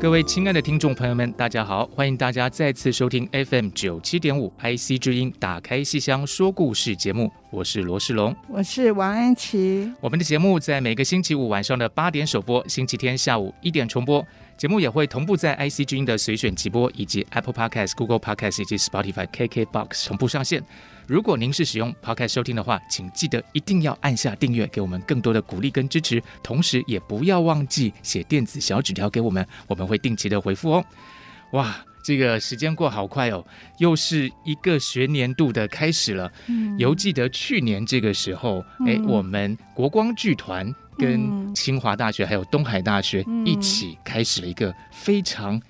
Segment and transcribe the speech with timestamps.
[0.00, 1.84] 各位亲爱的听众朋友们，大家好！
[1.88, 9.92] 欢迎大家再次收听 FM 九七点五 IC 之音《打开戏箱说故事》节目，我是罗世龙，我是王安琪。
[10.00, 14.26] 我们的节目在每个星期五晚上的八点首播，星期天下午一点重播。
[14.56, 20.62] 节目也会同步在 IC 之音的随选直播，以及 Apple Podcast、Google Podcast 以及 Spotify、KKBox 同步上线。
[21.10, 26.22] 如果您是使用 Podcast 收听的话，请记得一定要按下订阅，给我们更多的鼓励跟支持。
[26.40, 30.84] 同时，也不要忘记写电子小纸条给我们，我们会定期的回复哦。
[31.50, 33.44] 哇，这个时间过好快哦，
[33.78, 36.30] 又是一个学年度的开始了。
[36.46, 45.60] 嗯，犹记得去年这个时候，哎、嗯，我们国光剧团跟清华大学还有东海大学一起开始了一个非常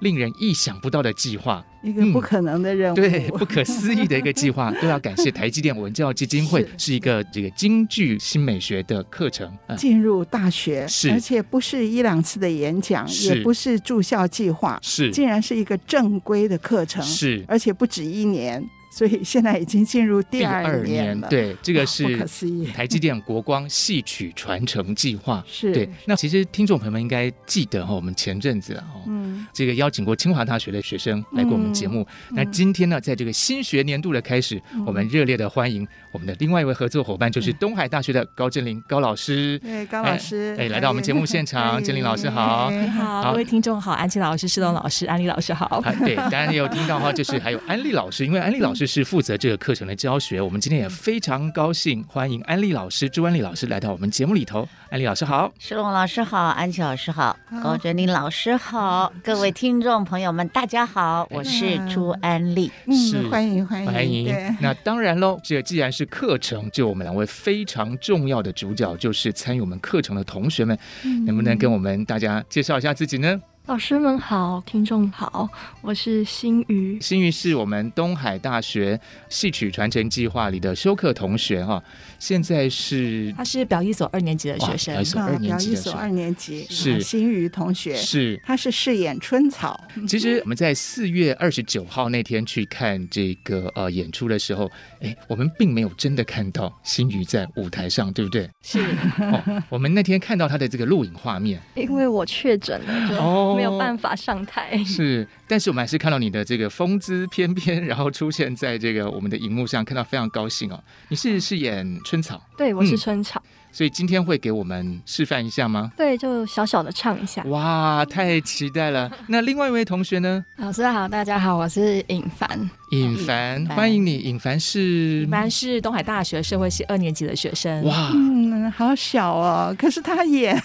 [0.00, 1.64] 令人意想不到的计划。
[1.82, 18.66] 一个不可能的任务，嗯、对，不可思议的一个计划， 都要感谢台积电文教基金会，是，是一个这个京剧新美学的课程，进入大学，是，而且不是一两次的演讲，也不是住校计划，是，竟然是一个正规的课程，是，而且不止一年。
[18.94, 21.28] 所以现在已经进入第二年了。
[21.28, 22.64] 第二年，对，这个是不可思议。
[22.66, 25.90] 台积电国光戏曲传承 计划是对。
[26.06, 32.06] 那其实听众朋友们应该记得哈，我们前阵子啊，嗯，这个邀请过清华大学的学生来过我们节目。
[32.30, 39.58] 嗯、那今天呢，在这个新学年度的开始，嗯、我们热烈的欢迎我们的另外一位合作伙伴，就是东海大学的高振林高老师。
[39.58, 42.70] 对，高老师，哎，来到我们节目现场，振林老师好。
[42.70, 45.82] 你好，好，各位听众好，安琪老师、施东老师、安利老师好。
[45.84, 49.54] 啊，对，当然也有听到哈，就是还有安利老师，因为安利老师是负责这个。
[49.64, 54.68] 课程的教学，我们今天也非常高兴欢迎安利老师朱安利老师来到我们节目里头。
[54.90, 64.56] 安利老师好，石龙老师好，安琪老师好，高哲林老师好，各位听众朋友们大家好，我是朱安利，嗯欢迎欢迎欢迎。
[64.60, 73.40] 那当然喽，这既然是课程，就我们两位非常重要的主角，就是参与我们课程的同学们，嗯、能不能跟我们大家介绍一下自己呢？
[73.66, 75.48] 老师们好，听众好，
[75.80, 77.00] 我是欣瑜。
[77.00, 81.82] 欣瑜是我们东海大学戏曲传承计划里的修课同学哈，
[82.24, 86.98] 现在是他是表一所二年级的学生，表一所二年级的表一所二年级是。
[87.02, 88.40] 新宇同学，是。
[88.46, 89.78] 他是饰演春草。
[90.08, 94.70] 其实我们在四月二十九号那天去看这个呃演出的时候，
[95.02, 98.48] 哎，我们并没有真的看到新宇在舞台上，对不对？
[98.62, 98.80] 是。
[99.18, 103.54] 哦，我们那天看到他的这个录影画面，因为我确诊了，就哦。
[103.54, 110.82] 没有办法上台，是，但是我们还是看到你的这个风姿翩翩，然后出现在这个我们的荧幕上，看到非常高兴哦。
[111.08, 112.42] 你是饰演春草？
[112.56, 113.42] 对，我是春草。
[113.44, 115.90] 嗯所以今天会给我们示范一下吗？
[115.96, 117.42] 对，就小小的唱一下。
[117.46, 119.10] 哇，太期待了！
[119.26, 120.44] 那另外一位同学呢？
[120.58, 122.70] 老师好，大家好，我是尹凡。
[122.92, 124.18] 尹凡，欢迎你。
[124.18, 125.22] 尹凡是？
[125.22, 127.82] 尹凡是东海大学社会系二年级的学生。
[127.82, 129.74] 哇，嗯，好小哦。
[129.76, 130.56] 可是他演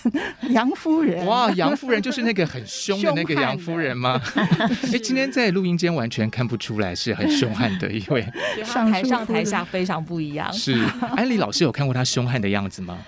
[0.52, 1.26] 杨 夫人。
[1.26, 4.22] 哇，杨夫人就是那个很凶的那个杨夫人吗？
[4.38, 8.22] 哎，今天在录音间完全看不出来是很凶悍的一位。
[8.91, 10.53] 台上台下非常不一样。
[10.53, 10.80] 是，
[11.18, 12.99] 安利老师有看过他凶悍的样子吗？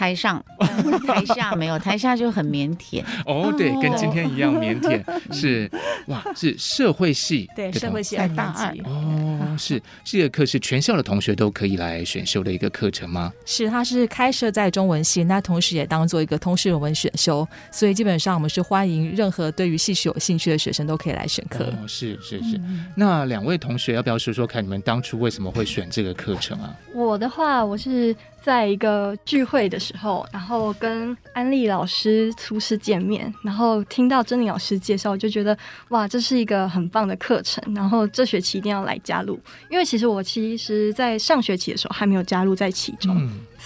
[0.00, 0.42] 台上，
[1.06, 3.04] 台下没有，台下就很腼腆。
[3.26, 4.98] 哦，对，跟今天一样腼腆。
[5.30, 5.70] 是，
[6.06, 8.80] 哇，是社会系，对，社会系二年级。
[8.86, 13.30] 哦，是这个课是全校的同学都可以来选修的一个课程吗？
[13.44, 21.64] 是，它是开设在中文系，那同时也当做一个通识文选修，所以基本上我们是欢迎任何对于戏曲有兴趣的学生都可以来选课。
[21.64, 22.58] 哦，是是是。
[22.96, 26.74] 那两位同学要不要说说看，你们当初为什么会选这个课程啊？
[26.94, 28.16] 我的话，我是。
[28.42, 35.56] 在一个聚会的时候，然后跟安利老师初次见面，然后听到珍妮老师介绍，我就觉得
[35.88, 39.38] 哇，这是一个很棒的课程，然后这学期一定要来加入。
[39.68, 43.14] 因为其实我其实，在上学期的时候还没有加入在其中，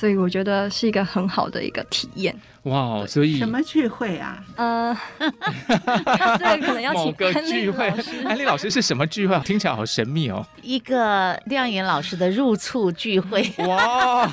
[0.04, 2.38] 所以我觉得是一个很好的一个体验。
[2.64, 4.44] 哇，所以什么聚会啊？
[4.54, 7.88] 呃， 这个可能要请某个聚会，
[8.26, 9.34] 安利老师是什么聚会？
[9.46, 10.46] 听起来好神秘哦。
[10.60, 13.50] 一个亮眼老师的入厝聚会。
[13.66, 14.30] 哇，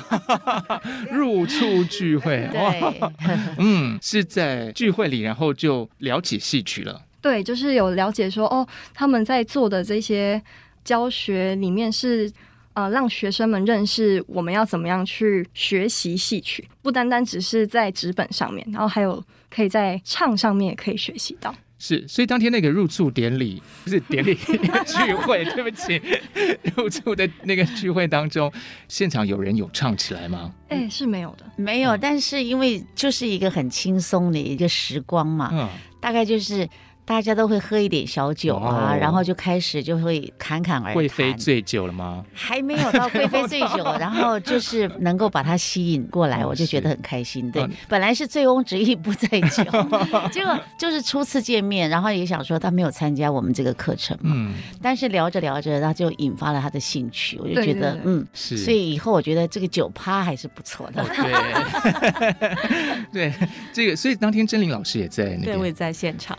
[1.10, 2.46] 入厝聚会。
[2.52, 3.00] 对，
[3.56, 7.00] 嗯，是在聚会里，然后就聊起戏曲了。
[7.22, 10.42] 对，就是有了解说，哦，他们在做的这些
[10.84, 12.30] 教学里面是。
[12.74, 21.54] 呃，让学生们认识我们要怎么样去学习戏曲，不单单只是在纸本上面，然后还有可以在唱上面也可以学习到。
[21.78, 24.34] 是，所以当天那个入住典礼不是典礼
[24.86, 26.00] 聚会，对不起，
[26.76, 28.50] 入住的那个聚会当中，
[28.88, 30.54] 现场有人有唱起来吗？
[30.68, 31.96] 哎、欸，是没有的，没有。
[31.96, 35.68] 但是因为就是一个很轻松的一个时光嘛，嗯，
[36.00, 36.68] 大概就是。
[37.04, 40.94] 大家都会喝一点小酒啊，然后就开始就会侃侃而谈。
[40.94, 42.24] 贵妃醉酒了吗？
[42.32, 47.50] 还没有到贵妃醉酒， 然后就是能够把他吸引过来，我就觉得很开心。
[47.50, 49.64] 对，本来是醉翁之意不在酒，
[50.30, 54.30] 结果就是初次见面，然后也想说他没有参加我们这个课程嘛。
[54.34, 54.54] 嗯。
[54.80, 58.56] 但是聊着聊着，他就引发了他的兴趣，我就觉得嗯，是。
[58.56, 61.04] 所以以后我觉得这个酒趴还是不错的。
[61.04, 61.32] 对。
[63.12, 63.32] 对，
[63.72, 66.38] 这个所以当天真玲老师也在那边，对，我也在现场。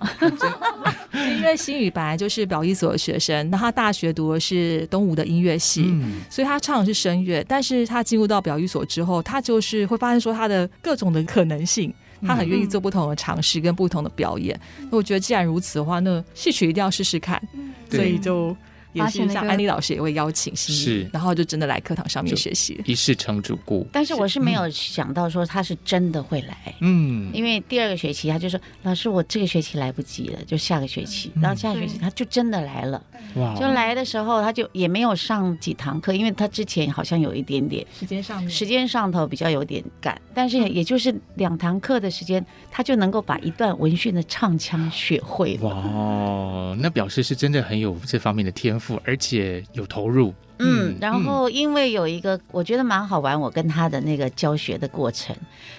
[1.14, 7.44] 因为新宇本来就是表艺所的学生，那他大学读的是东吴的音乐系，嗯、所以他唱的是声乐。
[7.48, 14.60] 但是他进入到表艺所之后，他就是会发现说他的各种的可能性，他很愿意做不同的尝试跟不同的表演。
[14.80, 18.56] 那、嗯、我觉得既然如此的话，那戏曲一定要试试看，嗯、所以就。
[18.94, 23.86] 也是像安利老师也会邀请是，然后就真的来课堂上面学习，一试成主顾。
[23.92, 33.04] 但是我是没有想到说他是真的会来，嗯，因为第二个学期他就说老师我这个学期来不及了，就下个学期，然后下个学期他就真的来了，
[33.36, 48.83] 哇，就来的时候他就也没有上几堂课，因为他之前好像有一点点时间上时间上头比较有点赶，但是也就是两堂课的时间，他就能够把一段文训的唱腔学会了，哇，那表示是真的很有这方面的天赋。
[49.04, 55.36] 而且有投入，嗯，然后因为有一个我觉得蛮好玩，我跟他的那个教学的过程，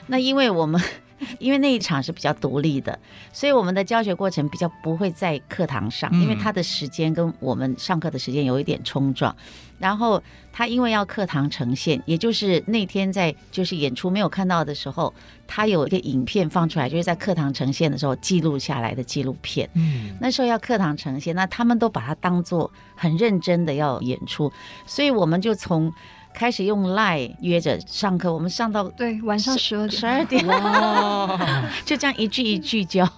[0.07, 0.81] 那因为我们
[1.39, 2.99] 因为那一场是比较独立的，
[3.33, 9.35] 所以我们的教学过程比较不会在课堂上，因为他的时间跟我们上课的时间有一点冲撞。
[9.77, 10.23] 然后
[10.53, 15.13] 他因为要课堂呈现，也就是那天在就是演出没有看到的时候，
[15.49, 19.69] 他有一个影片放出来，就是在课堂呈现的时候记录下来的纪录片。
[19.75, 24.51] 嗯，那时候要课堂呈现，那他们都把它当做很认真的要演出，
[24.87, 25.93] 所以我们就从
[26.35, 33.09] 开始用 Line 约着上课，我们上到对晚上十二点十二点，哇， 就这样一句一句教。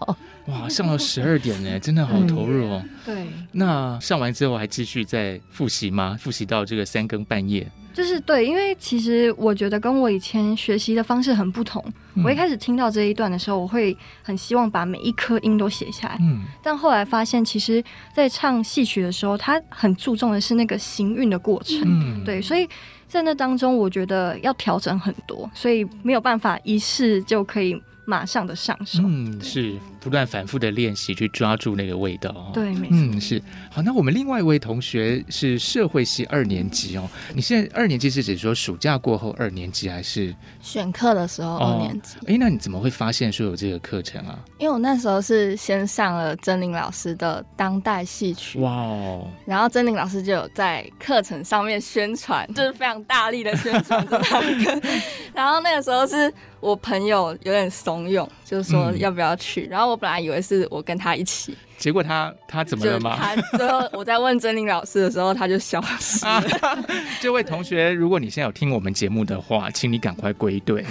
[0.46, 2.80] 哇，上到十二点呢， 真的好投入哦。
[2.84, 6.16] 嗯、对，那上完之后还继续再复习吗？
[6.20, 7.66] 复习到这个三更半夜？
[7.92, 11.82] 就是对，因为其实我觉得跟我以前学习的方式很不同。
[12.14, 16.18] 嗯、我一开始听到这一段的时候，我会很希望把每一颗音都写下来。
[16.20, 17.82] 嗯，但后来发现，其实，
[18.14, 21.80] 在唱戏曲的时候，他很注重的是那个行韵的过程。
[21.86, 22.68] 嗯，对，所以
[23.16, 27.82] 在那当中，我觉得要调整很多，所以没有办法一试就可以。
[28.08, 29.74] 马上的上手，嗯，是
[30.06, 33.43] 不断反复的练习去抓住那个味道，对，没错，嗯，是
[33.73, 33.82] 好。
[33.82, 40.32] 那我们另外一位同学是社会系二年级哦，你现在二年级是指说暑假过后二年级还是
[40.62, 42.19] 选课的时候二年级？
[42.29, 44.38] 哎、哦，那你怎么会发现说有这个课程啊？
[44.61, 54.81] 因为我那时候是先上了贞麟老师的当代戏曲，哇哦，然后贞麟老师就有在课程上面宣传，就是非常大力的宣传这堂课，
[55.35, 56.32] 然后那个时候是。
[56.59, 59.66] 我朋友有点怂恿，就是说要不要去。
[59.66, 63.17] 嗯、然后我本来以为是我跟他一起，结果他他怎么了吗？
[63.17, 66.33] 他最后我在问贞麟老师的时候，他就消失了。
[66.33, 66.45] 啊、
[67.21, 70.85] 这位同学，如果你现在有听我们节目的话，请你赶快归队。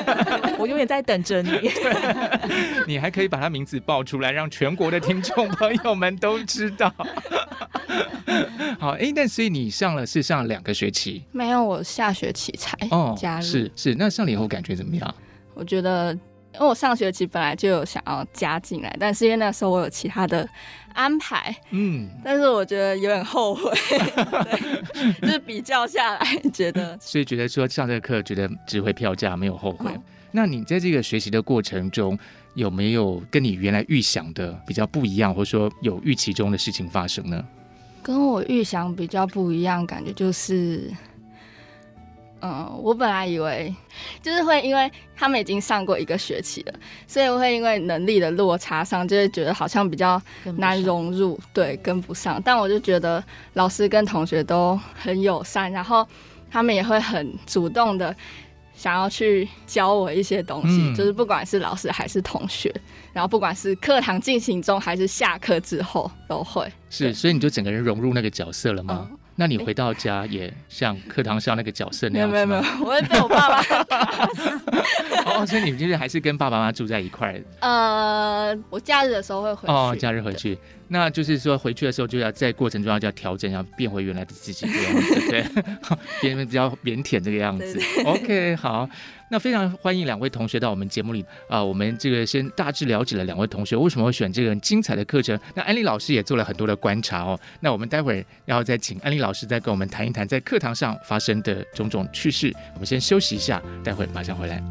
[0.58, 1.70] 我永远在等着你。
[2.86, 6.92] 你还可以把他名字报出来，让全国的听众朋友们都知道。
[8.78, 11.24] 好，哎，那所以你上了是上两个学期？
[11.32, 12.76] 没有，我下学期才
[13.16, 13.40] 加入。
[13.40, 15.14] 哦、是是，那上了以后感觉怎么样？
[15.54, 16.16] 我觉得，
[16.56, 20.48] 因为我上学期本来就有想要加进来，但是因为那时候我有其他的
[20.94, 29.90] 安排，嗯，但是我觉得有点后悔， 对，就是比较下来觉得，所以觉得说上这个课觉得值回票价，没有后悔。
[29.94, 32.18] 嗯、 那你在这个学习的过程中，
[32.54, 37.44] 有没有跟你原来预想的比较不一样，或者说有预期中的事情发生呢？
[38.02, 40.90] 跟我预想比较不一样，感觉就是。
[42.42, 43.74] 嗯，我本来以为
[44.22, 46.74] 就是会，因为他们已经上过一个学期了，
[47.06, 50.20] 所以我会因为能力的落差上，就会觉得好像比较
[50.56, 52.40] 难融入，对，跟不上。
[52.44, 53.24] 但我就觉得
[53.54, 56.06] 老师跟同学都很友善，然后
[56.50, 58.14] 他们也会很主动的
[58.74, 62.72] 想要去教我一些东西，嗯、就是不管是老师还是同学，
[63.14, 66.70] 然后不管是课堂进行中还是下课之后都会。
[66.90, 69.08] 是，所以你就整个人融入那个角色了吗？
[69.10, 72.28] 嗯那你回到家也像课堂上那个角色那样？
[72.28, 74.50] 没有没有没有，我会被我爸爸打死。
[75.26, 77.38] 哦，所以你们就是还是跟爸爸妈妈住在一块？
[77.60, 79.72] 呃，我假日的时候会回去。
[79.72, 85.44] 哦，假日回去，那就是说回去的时候就要在过程中要就要调整，要变回原来的自己这样子，对，
[86.22, 87.80] 变得比较腼腆这个样子。
[88.04, 88.88] OK，好。
[89.28, 95.36] 那非常欢迎两位同学到我们节目里啊、呃，我们这个先大致了解了两位同学为什么会选这个很精彩的课程。
[95.52, 97.36] 那安利老师也做了很多的观察哦。
[97.58, 102.54] 那我们待会儿要再请安利老师再跟我们谈一谈在课堂上发生的种种趣事。
[102.74, 104.62] 我们先休息一下，待会儿马上回来。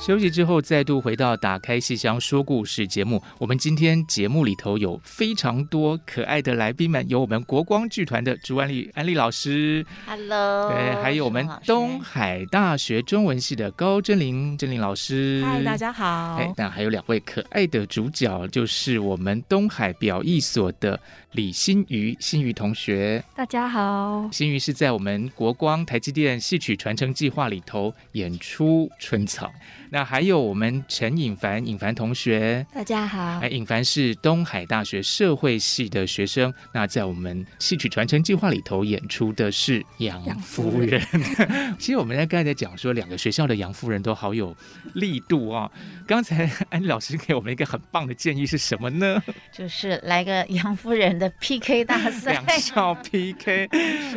[0.00, 3.22] 休息之后，再度回到《打开戏箱说故事》节目。
[3.36, 16.36] 我们今天节目里头有非常多可爱的来宾们，有我们国光剧团的朱安丽安丽老师，Hello，对，还有我们东海大学中文系的高真玲真玲老师，嗨，大家好。
[16.36, 20.98] 哎，那还有两位可爱的主角，就是我们东海表艺所的
[21.32, 24.28] 李新瑜，新瑜同学，大家好。
[24.32, 29.46] 新瑜是在我们国光台积电戏曲传承计划里头演出《春草》。
[29.90, 33.38] 那还有我们陈颖凡，颖凡同学，大家好。
[33.38, 36.52] 哎，颖凡是东海大学社会系的学生。
[36.72, 41.00] 那在我们戏曲传承计划里头演出的是杨夫人。
[41.00, 44.56] 夫人 其实我们在刚才在讲说，两个学校的杨夫人都好有
[44.94, 45.70] 力度啊。
[46.08, 49.22] 刚才安老师给我们一个很棒的建议是什么呢？
[49.52, 53.68] 就是来个杨夫人的 PK 大赛，两校 PK。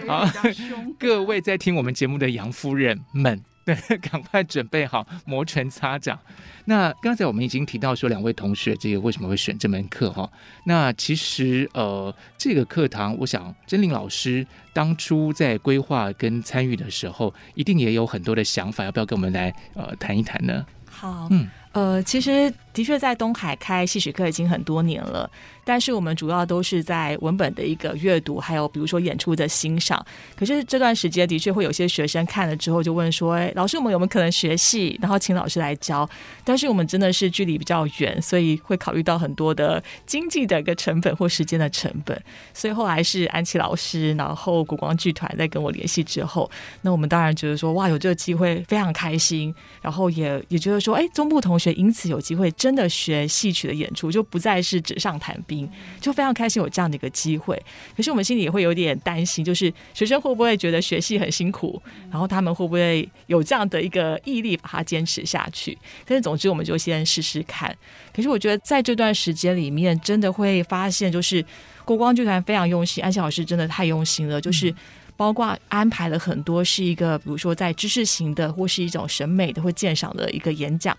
[0.07, 0.25] 好，
[0.97, 3.43] 各位在听我们节目的杨夫人们。
[3.65, 6.19] 对， 赶快准备好摩拳擦掌。
[6.65, 10.29] 那刚才我们已经提到说，两位同学这个为什么会选这门课哈？
[10.65, 20.65] 那其实呃，这个课堂，我想真玲老师当初在规划跟参与的时候，一定也有很多的想法，要不要跟我们来呃谈一谈呢？
[20.85, 25.29] 好，嗯，呃，其实的确在东海开戏曲课已经很多年了。
[25.65, 30.05] 但是我们主要都是在文本的一个阅读，还有比如说演出的欣赏。
[30.35, 36.07] 可是这段时间的确会有些学生看了之后就问说：“哎，老师，我们有没有可能学戏，然后请老师来教？”
[36.43, 42.21] 但是我们真的是距离比较远，所以会考虑到很多的经济的一个成本或时间的成本。
[42.53, 46.51] 所以后来是安琪老师，然后国光剧团在跟我联系之后，
[46.81, 55.69] 那我们当然觉得说：“哇，有这个机会非常开心。”然后也也觉得说：“哎，中部同学因此有机会真的学戏曲的演出，就不再是纸上谈兵。”
[56.01, 57.55] 就非常开心有这样的一个机会，
[57.95, 65.77] 可是我们心里也会有点担心，就是学生会不会觉得学戏很辛苦，然后他们会不会有这样的一个毅力把它坚持下去？
[66.05, 67.73] 但是总之我们就先试试看。
[68.13, 71.43] 可是我觉得在这段时间里面，真的会发现，就是
[71.85, 74.73] 国光剧团非常用心，安琪老师真的太用心了，就是
[75.15, 80.97] 包括安排了很多是一个，比如说在知识型的或是一种审美的或鉴赏的一个演讲。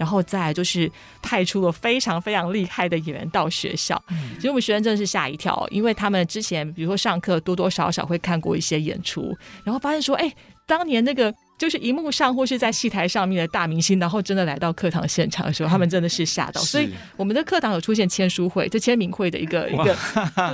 [0.00, 0.90] 然后再来就是
[1.20, 4.02] 派出了非常非常厉害的演员到学校，
[4.36, 10.34] 其实我们学生真的是吓一跳，因为他们之前比如说上课多多少少会看过一些演出，然后发现说，哎，
[10.66, 11.30] 当年那个。
[11.60, 16.58] 就是荧幕上或是在戏台上面的大明星，然后真的来到课堂现场的时候，他们真的是吓到。
[16.62, 16.88] 所以
[17.18, 19.94] 我们的课堂有出现签书会，就签名会的一个一个，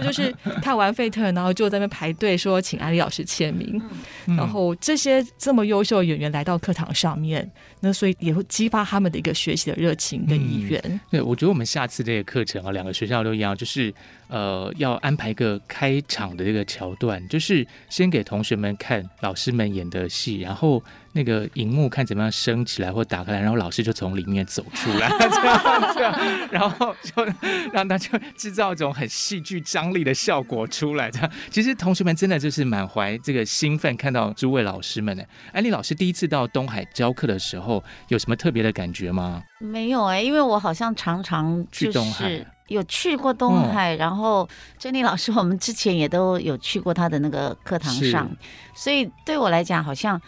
[0.03, 3.81] 就是看完费特，然后就在那边排队说请安利老师签名。
[4.27, 7.49] 然后这些这么优秀的演员来到课堂上面，
[7.79, 10.83] 那所以也会激发他们的一个学习的热情跟意愿。
[10.87, 13.95] 嗯、对，我觉得我们下次这个课程啊，两个学校都一样，就是
[14.29, 20.83] 呃要安排一个开场的这个桥段，就是先给同学们看老师们演的戏，然后。
[21.13, 26.15] 那个荧幕看怎么样升起来或打开来，然后老师就从里面走出来， 这样这样，
[26.51, 27.27] 然后就
[27.73, 31.11] 让大家制造一种很戏剧张力的效果出来。
[31.11, 35.23] 这样，其实同学们真的就是满怀这个兴奋，看到诸位老师们呢。
[35.55, 39.43] 安利老师第一次到东海教课的时候，有什么特别的感觉吗？
[39.59, 48.31] 没有哎、欸，因为我好像常常去东海，有去过东海，然后珍妮老师我们之前也都有去过他的那个课堂上，
[48.75, 50.21] 所以对我来讲好像。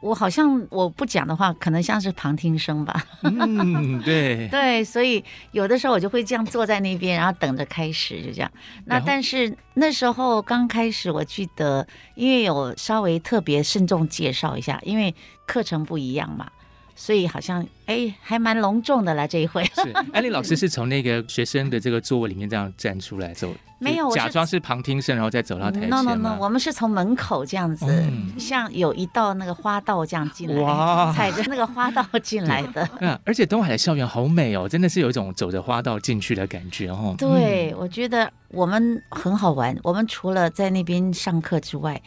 [0.00, 3.02] 我好像我不讲的话，可能像是旁听生吧。
[3.22, 8.50] 嗯，对 对，所以有的时候我就会这样坐在那边，然后等着开始，就这样。
[8.84, 15.14] 那但是那时候刚开始，我记得因为有稍微特别慎重介绍一下，因为
[15.46, 16.50] 课程不一样嘛。
[16.94, 19.64] 所以好像哎还蛮隆重的啦这一回。
[19.64, 32.88] 是安利老师是从那个学生的这个座位里面这样站出来走，没有假装是旁听生，然后再走到台前 no no no，我们是从门口这样子，嗯、像有一道那个花道这样进来，哇，踩着那个花道进来的。
[33.00, 37.14] 嗯，而且东海的校园好美哦，真的是有一种走着花道进去的感觉哦。
[37.18, 39.76] 对，嗯、我觉得我们很好玩。
[39.82, 42.00] 我们除了在那边上课之外，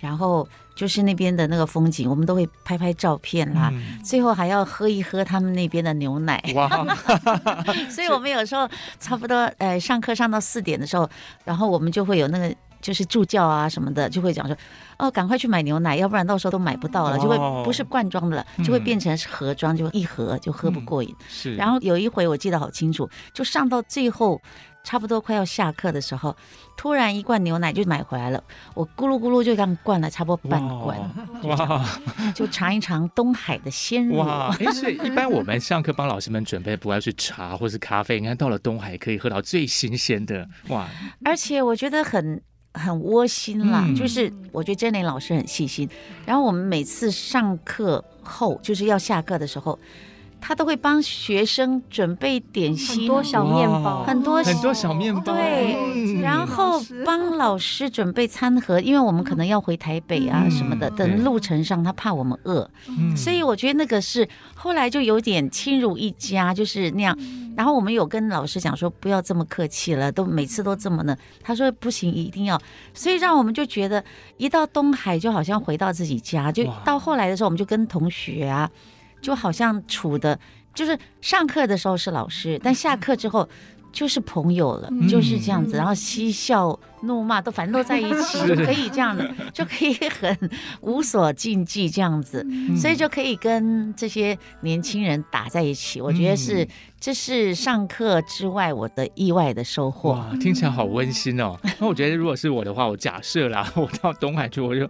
[0.00, 0.48] 然后。
[0.74, 3.70] 就是那边的那个风景，我们都会拍拍照片啦。
[3.72, 6.42] 嗯、最后还要喝一喝他们那边的牛奶。
[6.54, 6.68] 哇！
[7.90, 11.08] 所以我们有时候差不多呃上课上到四点的时候，
[11.44, 14.56] 然后我们就会有那个就是助教啊什么的就会讲说
[14.98, 21.14] 哦，赶快去买牛奶，要不然到时候都买不到了，就会不是罐装的了，就会变成是盒装，就一盒就喝不过瘾。
[21.18, 21.54] 嗯、是。
[21.56, 24.40] 然后有一回我记得好清楚，就上到最后。
[24.84, 26.36] 差不多快要下课的时候，
[26.76, 28.42] 突然一罐牛奶就买回来了，
[28.74, 30.98] 我咕噜咕噜就这样灌了差不多半罐，
[31.44, 32.00] 哇，
[32.34, 34.16] 就尝一尝东海的鲜乳。
[34.18, 40.88] 哇，哎，所以一般我们上课帮老师们准备，不要是茶或是咖啡，你看到了东海可以喝到最新鲜的，哇！
[41.24, 42.42] 而且我觉得很
[42.74, 45.88] 很窝心啦，嗯、就是我觉得珍妮老师很细心，
[46.26, 49.78] 然后我们每次上课后就是要下课的时候。
[50.44, 55.32] 他都会帮学生准备点心，很多小面包，很多很多小面包。
[55.32, 60.90] 对，嗯、然后帮老师准备餐盒，因为我们可能要回台北啊什么的。
[60.90, 67.16] 嗯、等路程上，他怕我们饿，嗯、所以我觉得那个是后来就有点亲如一家，就是那样。
[67.56, 71.16] 然后我们有跟老师讲说，不要这么客气了，都每次都这么呢。
[71.42, 72.60] 他说不行，一定要。
[72.92, 74.02] 所以让我们就觉得
[74.38, 76.50] 一到东海就好像回到自己家。
[76.50, 78.68] 就到后来的时候，我们就跟同学啊。
[79.22, 80.38] 就好像处的，
[80.74, 83.48] 就是上课的时候是老师，但下课之后
[83.92, 90.50] 就是朋友了，嗯、就是这样子，然后嬉笑怒骂都反正都在一起，就可以这样的，就可以很
[90.80, 96.00] 无所禁忌这样子，嗯、所以就可以跟这些年轻人打在一起。
[96.00, 96.66] 我觉得是，
[96.98, 100.12] 这是上课之外我的意外的收获。
[100.12, 101.56] 哇，听起来好温馨哦。
[101.78, 104.88] 那我觉得如果是我的话，我假设啦，我到东海去，我就。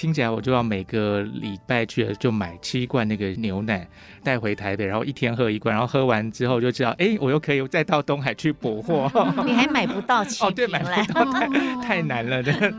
[0.00, 3.86] 听起来我就要每个礼拜去就买七罐那个牛奶
[4.24, 9.10] 带回台北，然后一天喝一罐，然后喝完之后就知道，哎，我又可以再到东海去补货。
[9.44, 10.22] 你还买不到？
[10.40, 11.46] 哦，对，买不到，太
[11.82, 12.72] 太难了，对对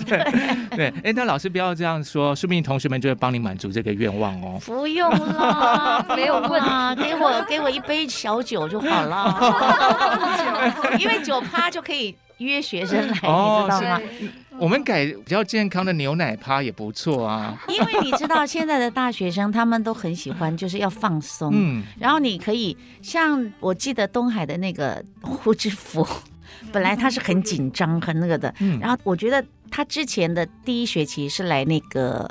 [0.75, 0.93] 对。
[1.03, 4.59] 哎，那老师不要这样说，说不定同学们就会帮你满足这个愿望哦。
[4.65, 14.01] 不用了，没有问啊，给我给我一杯小酒就好了，因为酒趴就可以约学生来，哦、你知道吗？
[14.59, 17.59] 我们改比较健康的牛奶趴也不错啊。
[17.67, 21.49] 因为你知道现在的大学生他们都很喜欢，就是要放松。
[21.53, 26.07] 嗯，然后你可以像我记得东海的那个胡志福，
[26.71, 28.53] 本来他是很紧张很那个的。
[28.59, 32.29] 嗯，然后我觉得他之前的第一学期是来那个，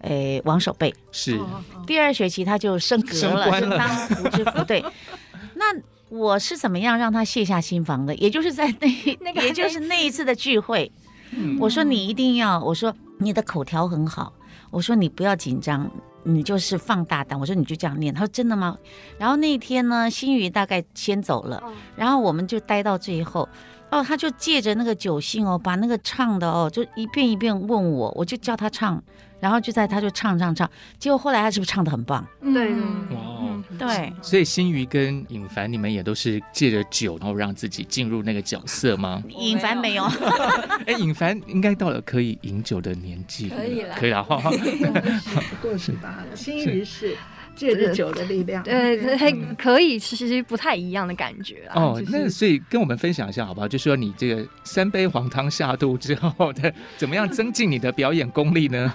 [0.00, 1.40] 诶，王守备是，
[1.86, 4.62] 第二学期他就升格了，了就当胡志福。
[4.64, 4.84] 对，
[5.54, 5.74] 那。
[6.12, 8.14] 我是怎么样让他卸下心防的？
[8.16, 8.86] 也就是在那
[9.24, 10.92] 那个，也就是那一次的聚会，
[11.30, 14.30] 嗯、我说你一定要，我说你的口条很好，
[14.70, 15.90] 我说你不要紧张，
[16.22, 18.12] 你就是放大胆，我说你就这样念。
[18.12, 18.76] 他说真的吗？
[19.18, 21.62] 然后那一天呢，新宇大概先走了，
[21.96, 23.48] 然后我们就待到最后，
[23.90, 29.02] 哦，他就借着那个酒兴哦，把那个唱的哦，就一遍一遍问我，我就叫他唱。
[29.40, 30.70] 然后就在他就唱唱唱，
[31.00, 32.24] 结果后来他是不是唱得很棒？
[32.54, 34.12] 对，哇，对。
[34.22, 39.22] 所以新瑜跟尹凡，你们也都是借着酒，然后让自己进入那个角色吗？
[39.38, 40.04] 尹凡没有。
[40.86, 44.38] 哎，尹凡应该到了可以饮酒的年纪，可以了，可以了哈。
[44.50, 47.16] 不 过十八了，新瑜是。
[47.54, 52.02] 借着酒的力量，对，还可以，其实不太一样的感觉哦。
[52.08, 53.68] 那所以跟我们分享一下好不好？
[53.68, 58.94] 就说你这个三杯黄汤下肚之后的，怎么样增进你的表演功力呢？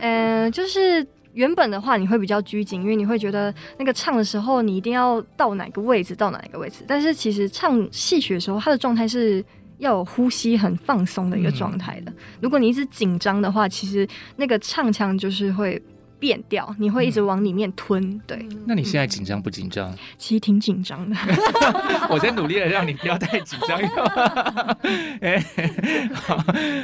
[0.00, 6.84] 嗯，就是原本的话你会比较拘谨，因为你会觉得那个唱的时候你一定要到哪个位置到哪个位置。
[6.86, 9.44] 但是其实唱戏曲的时候，它的状态是
[9.78, 12.12] 要有呼吸很放松的一个状态的。
[12.40, 15.80] 如果你一直紧张的话，其实那个唱腔就是会。
[16.20, 18.48] 变调，你会一直往里面吞，嗯、对。
[18.66, 19.96] 那你现在紧张不紧张？
[20.16, 21.16] 其实挺紧张的。
[22.10, 23.78] 我在努力的让你不要太紧张。
[25.22, 25.40] 哎，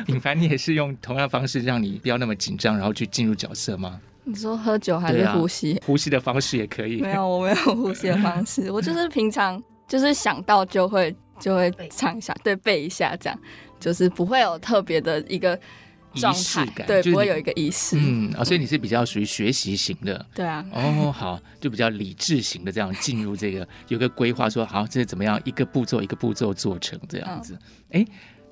[0.07, 4.00] 颖凡，你也是用同样方式让你不要那么紧张，然后去进入角色吗？
[4.24, 5.74] 你说喝酒还是呼吸？
[5.74, 7.00] 啊、呼吸的方式也可以。
[7.00, 13.38] 没有，我没有 呼吸的方式，我就是平常就是想到就会就会唱一下，对，背一下这样，
[13.78, 15.58] 就是不会有特别的一个。
[16.16, 17.96] 仪式感，对，不会有一个仪式。
[17.98, 20.24] 嗯啊，所以你是比较属于学习型的。
[20.32, 20.64] 对啊。
[20.70, 27.58] 哦，好，就比较理智型的这样进入这个，有个规划说好，这是怎么样一个步骤一个步骤做成这样子。
[27.90, 28.06] 哎、嗯，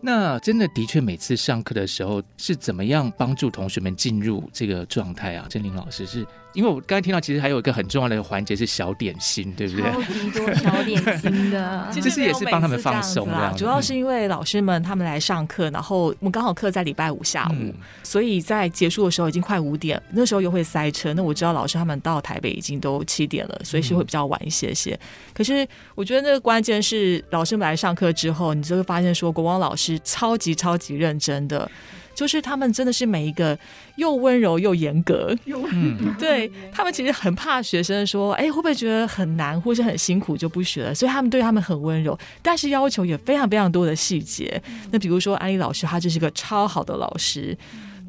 [0.04, 5.46] 那真的的确，每次上课的时候是怎么样帮助同学们进入这个状态啊？
[5.48, 6.26] 真玲老师是。
[6.54, 9.90] 因为我刚才听到，其实还有一个很重要的环节是小点心，对不对？
[9.90, 13.54] 超级多小点心的， 其实也是帮他们放松啦。
[13.56, 21.14] 主要是因为老师们他们来上课，然后我们刚好课在礼拜五下午，嗯、所以在结束的时候已经快五点，那时候又会塞车。
[21.14, 24.92] 那我知道老师他们到台北已经都七点了，所以是会比较晚一些些。
[24.92, 24.98] 嗯、
[25.32, 31.70] 可是我觉得那个关键是老师们来上课之后，你就会发现说，国王老师超级超级认真的。
[32.14, 33.58] 就是他们真的是每一个
[33.96, 40.94] 又温柔又严格，嗯，对他们其实很怕学生说，哎，会不会觉得很难或是很辛苦就不学了？
[40.94, 44.62] 所以他们对他们很温柔，但是要求也非常非常多的细节。
[44.90, 47.56] 那比如说安利老师，他就是个超好的老师。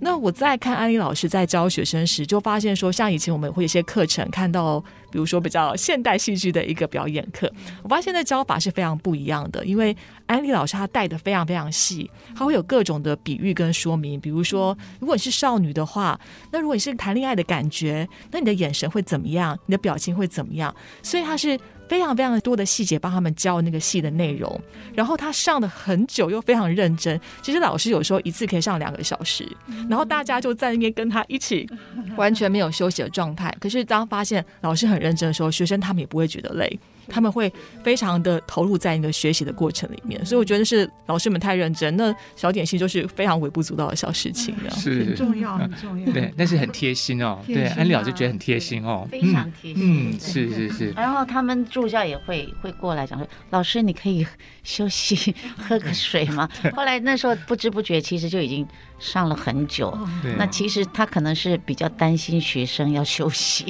[0.04, 4.78] 那我在看安利老师在教学生时，就发现说，像以前我们会有些课程看到，
[5.10, 7.50] 比如说比较现代戏剧的一个表演课，
[7.82, 9.66] 我发现那教法是非常不一样的。
[9.66, 14.20] 因为安利老师她带的非常非常细，她会有各种的比喻跟说明。
[14.20, 16.20] 比如说，如果你是少女的话，
[16.52, 19.58] 那如果你是谈恋爱的感觉，那你的眼神会怎么样？
[19.68, 20.76] 你的表情会怎么样？
[21.02, 21.58] 所以他是。
[21.88, 24.62] 非常非常多的细节帮他们教那个戏的内容，
[24.94, 27.20] 然后他上的很久又非常认真。
[27.42, 29.46] 其实老师有时候一次可以上两个小时，
[29.90, 31.70] 然后大家就在那边跟他一起，
[32.18, 33.56] 完全没有休息的状态。
[33.60, 36.80] 可是当发现老师很认真的时候，学生他们也不会觉得累。
[37.08, 37.52] 他们会
[37.84, 41.96] 非常的投入在你的学习的过程里面，所以我觉得是老师们太认真。
[41.98, 46.12] 那小点心就是非常微不足道的小事情，是很重要，很重要。
[46.12, 47.40] 对，但是很贴心哦。
[47.46, 50.12] 对，安利老师觉得很贴心哦，非常贴心。
[50.12, 50.92] 嗯，是是是。
[50.92, 54.26] 然后他们助教也会会过来讲说：“老师，你可以
[54.64, 58.68] 休息 喝个水吗？” 后来那时候不知不觉，其实就已经。
[59.04, 59.96] 上了很久，
[60.38, 63.66] 那其实他可能是比较担心学生要休息。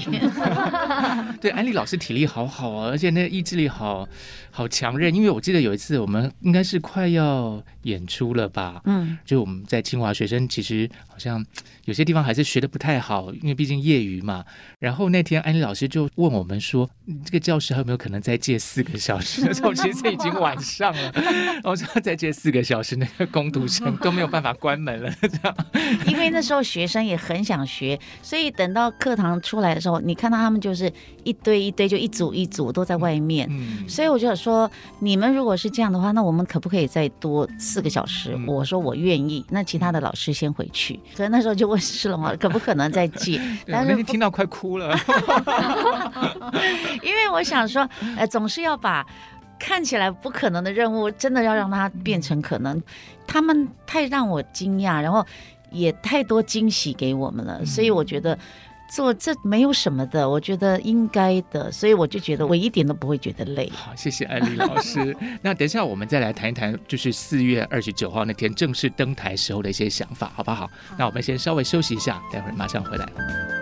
[1.41, 4.08] 对，安利老师体力好好啊，而且那意志力好
[4.52, 5.13] 好强韧。
[5.13, 11.43] 因为我记得有一次我们应该是快要演出了吧，嗯，就我们在清华学生其实好像
[11.86, 14.46] 有些地方还是学的不太好，因为毕竟业余嘛。
[14.80, 16.89] 然后那天安利老师就问我们说
[17.26, 25.12] ：“这个教室还有没有可能再借四个小时？”那时候其实已经晚上了，然后说再借四个小时，那个工读生都没有办法关门了。
[26.07, 30.91] 因为那时候学生也很想学，所以等到课堂出来的时候，你看到他们就是
[31.23, 33.47] 一堆一堆，就一组一组都在外面。
[33.49, 38.33] 嗯，所以我就说，你们如果是这样的话，那我们可不可以再多四个小时？
[38.36, 39.45] 嗯，我说我愿意。
[39.49, 40.99] 那其他的老师先回去。
[41.15, 43.39] 所以那时候就问施龙了，可不可能再借？
[43.67, 44.97] 但是听到快哭了，
[47.01, 49.05] 因为我想说，呃，总是要把。
[49.65, 52.84] 看起来不可能的任务，真的要让它变成可能。
[53.26, 55.26] 他们太让我惊讶，然后
[55.71, 58.38] 也太多惊喜给我们了，所以我觉得
[58.91, 63.71] 做这没有什么的，我觉得应该的，所以我就觉得我一点都不会觉得累。
[63.73, 65.15] 好，谢谢艾丽老师。
[65.41, 70.69] 那等一下我们再来谈一谈，就是四月二十九号那天正式登台时候的一些想法，好不好？
[70.97, 73.52] 那我们先稍微休息一下，待会儿马上回来。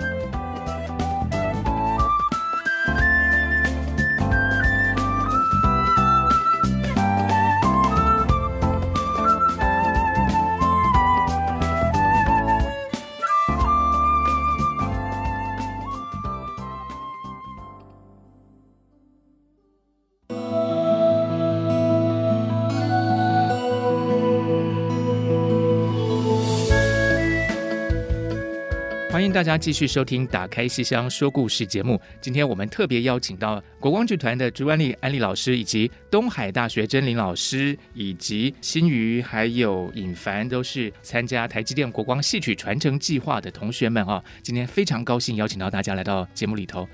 [29.42, 32.00] 大家继续收听《打开戏箱说故事》节目。
[32.22, 44.24] 今天我们特别邀请到国光剧团的朱安丽安丽老师，以及东海大学真玲老师，以及新瑜还有尹凡，都是参加台积电国光戏曲传承计划的同学们啊。
[44.44, 46.88] 今天非常高兴邀请到大家来到节目里头。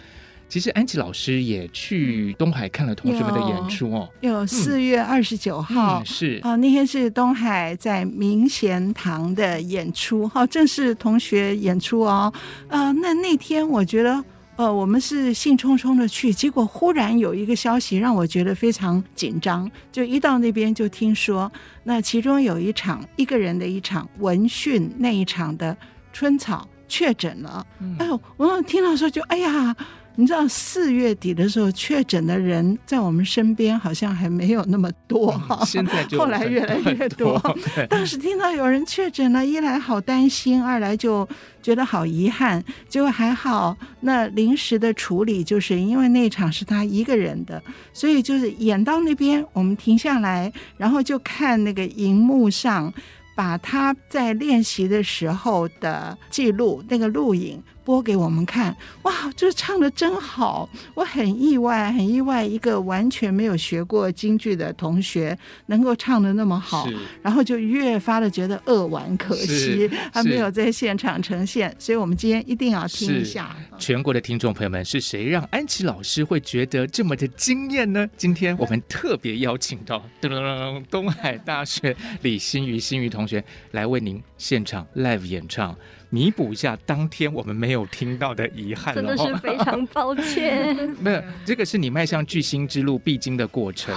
[0.49, 4.09] 其实安琪老师也去东海看了同学们的演出哦。
[4.21, 12.31] 有四月二十九号、嗯嗯、是啊，那天是东海在明贤堂的演出哈，正是同学演出哦。
[12.69, 14.23] 呃，那那天我觉得
[14.55, 21.51] 呃，我们是兴冲冲的去，结果忽然有一个消息让我觉得非常紧张，就一到那边就听说，
[21.83, 25.75] 那其中有一场一个人的一场闻讯那一场的
[26.13, 27.67] 春草确诊了。
[27.81, 29.75] 嗯、哎呦，我听到说就哎呀。
[30.19, 37.39] 你知道四月底的时候确诊的人在我们身边好像还没有那么多哈，现在就后来越来越多。
[37.87, 41.27] 当时听到有人确诊了，一来好担心，二来就
[41.61, 42.63] 觉得好遗憾。
[42.89, 47.61] 结果还好，那临时的处理就是因为那场是他一个人的，
[47.93, 52.91] 所以就是演到那边，我们停下来，然后就看那个荧幕上
[53.35, 57.61] 把他在练习的时候的记录那个录影。
[57.87, 60.67] 播给我们看，哇，这唱的真好！
[60.93, 66.85] 我很意外，很意外，一个完全没有学过京剧的同学能够唱的那么好，
[67.21, 73.55] 然后就越发的觉得扼腕可惜，他没有在现场呈现，所以我们今天一定要听一下。
[73.79, 78.05] 全国的听众朋友们，是谁让安琪老师会觉得这么的惊艳呢？
[78.17, 85.73] 今天我们特别邀请到噔噔噔东海大学李新瑜新瑜同学来为您现场 live 演唱。
[86.09, 90.75] 弥补一下当天我们没有听到的遗憾，真的是非常抱歉。
[91.01, 93.93] 没有，这个是你迈向巨星之路必经的过程。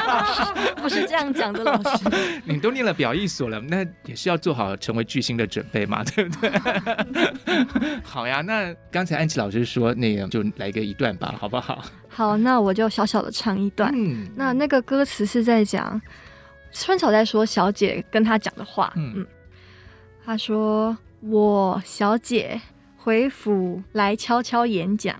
[0.80, 2.04] 不是这样讲的，老师。
[2.44, 6.50] 你都念了表艺所了，那也是要做好成为巨星的准备嘛， 对不对？
[8.02, 11.84] 好呀，那刚才安琪老师说那个，就来个一段吧，好不好？
[12.08, 13.92] 好，那我就小小的唱一段。
[13.94, 16.00] 嗯，那那个歌词是在讲
[16.72, 18.90] 春草在说小姐跟他讲的话。
[18.96, 19.26] 嗯嗯，
[20.24, 20.96] 他说。
[21.20, 22.60] 我小姐
[22.96, 25.16] 回府来悄悄演讲，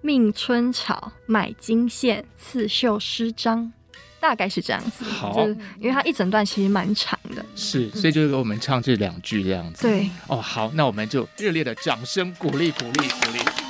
[0.00, 3.72] 命春草买金线刺绣诗章，
[4.20, 5.04] 大概是这样子。
[5.04, 9.82] 好，就因为它一整段其实蛮长的，是，所以就给我们唱这两句这样子。
[9.82, 13.69] 对，哦，好，那我们就热烈的掌声鼓励鼓励鼓励。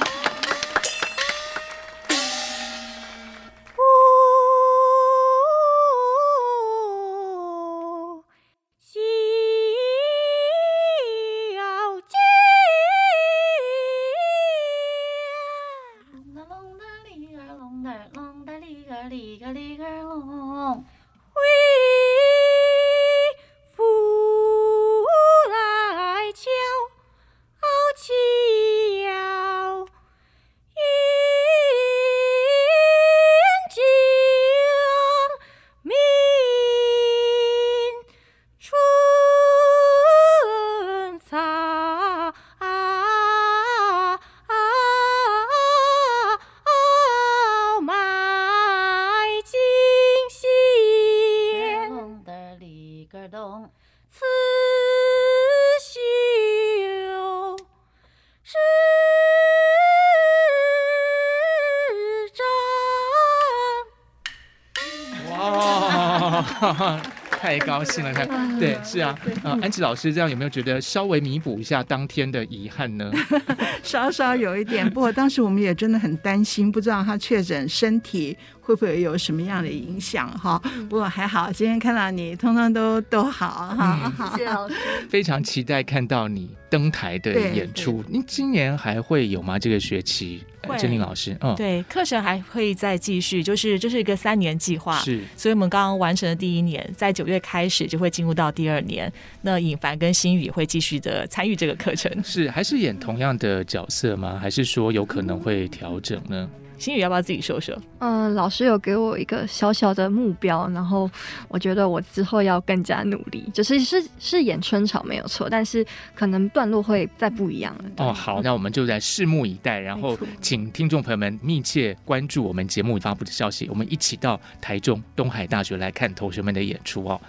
[67.51, 68.27] 太高兴了，太，
[68.61, 73.11] 对，是啊，啊，安琪老师这样有没有觉得稍微弥补一下当天的遗憾呢？
[73.83, 80.63] 稍稍有一点，不过当时我们也真的很担心，不知道他确诊身体会不会有什么样的影响哈。
[80.89, 84.13] 不过还好，今天看到你，通通都都好哈。
[84.39, 84.75] 谢谢老师，
[85.09, 88.05] 非常期待看到你登台的演出。
[88.09, 89.59] 你今年还会有吗？
[89.59, 90.45] 这个学期？
[90.79, 99.13] 贞菱老师，嗯，对，课程还会再继续，就是这是一个三年计划，是，所以我们刚刚完成了第一年，在九月开始就会进入到第二年。
[99.43, 104.39] 那尹凡跟新宇会继续的参与这个课程，是还是演同样的角色吗？
[104.41, 106.49] 还是说有可能会调整呢？
[106.81, 107.77] 欣瑜要不要自己说说？
[107.99, 111.09] 嗯、呃，老师有给我一个小小的目标，然后
[111.49, 117.85] 我觉得我之后要更加努力，就是是是演春潮没有错，但是可能段落会再不一样了。
[117.99, 127.21] 哦，好，那我们就在拭目以待，然后请听众朋友们密切关注我们节目发布的消息，我们一起到台中东海大学来看同学们的演出哦。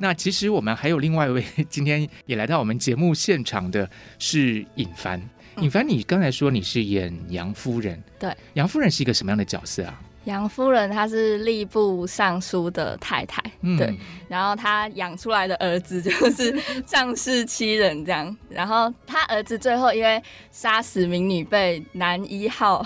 [0.00, 3.88] 那其实我们还有另外一位今天也来到我们节目现场的
[4.18, 5.22] 是尹凡。
[5.58, 10.00] 颖凡，你刚才说你是演杨夫人，对，杨夫人是一个什么样的角色啊？
[10.24, 13.96] 杨夫人她是吏部尚书的太太，嗯、对，
[14.28, 22.84] 然后她养出来的儿子就是仗势欺人这样，然后她儿子最后因为杀死民女被男一号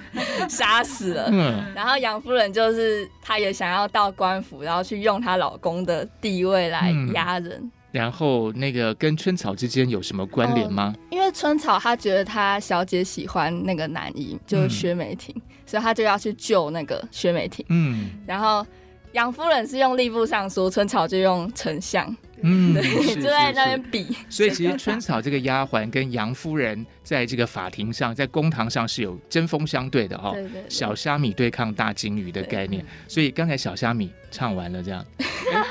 [0.50, 7.52] 杀死了，嗯，然后杨夫人就是她也想要到官府，然后去用她老公的地位来压人。
[7.62, 10.94] 嗯然后那个跟春草之间有什么关联吗？
[10.96, 17.64] 嗯，因为春草她觉得她小姐喜欢那个男一，就是薛梅婷，嗯，所以她就要去救那个薛梅婷。
[17.68, 18.64] 嗯，然后
[19.12, 22.16] 杨夫人是用吏部尚书，春草就用丞相。
[22.42, 24.16] 嗯， 对，就在那边比。
[24.30, 30.30] 所以其实春草这个丫鬟跟杨夫人在这个法庭上，在公堂上是有针锋相对的哦。
[30.32, 30.64] 对对对。
[30.68, 32.82] 小虾米对抗大鲸鱼的概念。
[33.06, 35.04] 所以刚才小虾米唱完了这样。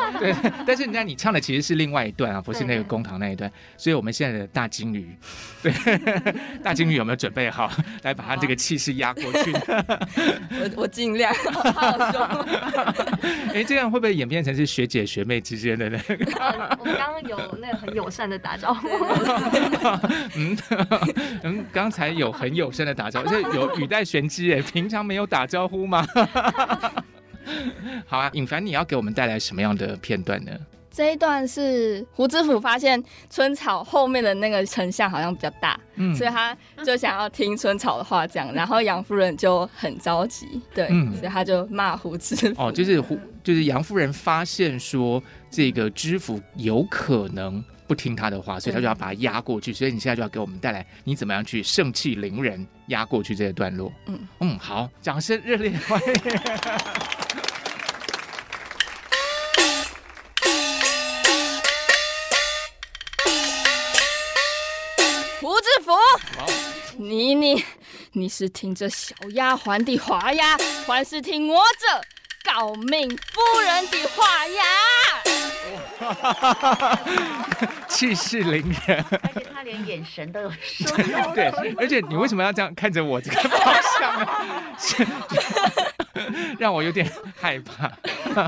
[0.19, 0.35] 对。
[0.65, 3.51] 但是人家你唱的其实是另外一段啊，不是那个公堂那一段。
[3.77, 5.15] 所以我们现在的大金鱼，
[5.63, 5.71] 对，
[6.63, 7.71] 大金鱼有没有准备好
[8.03, 9.51] 来把他这个气势压过去？
[9.53, 11.33] 我我尽量。
[11.33, 12.21] 好凶。
[13.53, 16.15] 哎，这样会不会演变成是学姐学妹之间的那个？
[16.79, 18.87] 我们刚刚有那个很友善的打招呼。
[20.35, 20.57] 嗯
[21.43, 26.05] 嗯，刚才有很友善的打招呼，这有语带玄机哎，平常没有打招呼吗？
[28.05, 30.51] 好啊，尹凡，你要给我们带来什么样的片段呢？
[30.91, 42.53] 这一段是胡知府发现春草后面的那个丞相好像比较大，嗯，所以他就想要听春草的话讲， 然后杨夫人就很着急，对，嗯，所以他就骂胡知府。
[42.61, 49.73] 哦，就是胡，就是杨夫人发现说这个知府有可能不听他的话，所以他就要把他压过去。
[49.73, 53.91] 所以你现在就要给我们带来你怎么样去盛气凌人压过去这个段落。
[54.05, 56.13] 嗯嗯，好，掌声热烈欢迎。
[65.41, 65.91] 胡志福
[66.97, 67.63] 你你
[68.11, 74.63] 你是听着小丫鬟的话呀，还是听我这誥命夫人的话呀？
[77.87, 80.85] 气势凌人，而且他连眼神都有收。
[81.35, 84.27] 对，而且你为什么要这样看着我这个方向呢？
[86.57, 87.91] 让我有点害怕。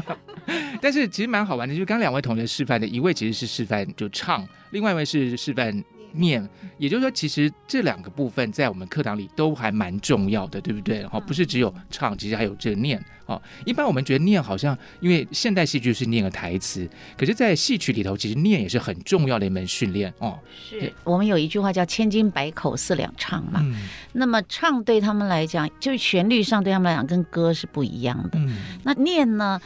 [0.82, 5.84] 但是其实蛮好玩的，就是刚两位同学示范的，一位其实是示范就唱，另外一位是示范。
[6.13, 6.47] 念，
[6.78, 11.06] 也就是说，其实这两个部分在我们课堂里都还蛮重要的，对不对？
[11.08, 13.04] 哈，不是只有唱，其实还有这个念。
[13.28, 20.13] 哦，一般我们觉得念好像，因为现代戏剧是念个台词，可是，在戏曲里头，其实念也是很重要的一门训练。
[20.19, 20.38] 哦，
[20.69, 23.62] 是我们有一句话叫“千金百口四两唱”嘛。
[23.63, 23.88] 嗯。
[24.12, 28.32] 那么唱对他们来讲，就是旋律上对他们来讲跟歌是不一样的。
[28.34, 28.58] 嗯。
[28.84, 29.62] 那念呢？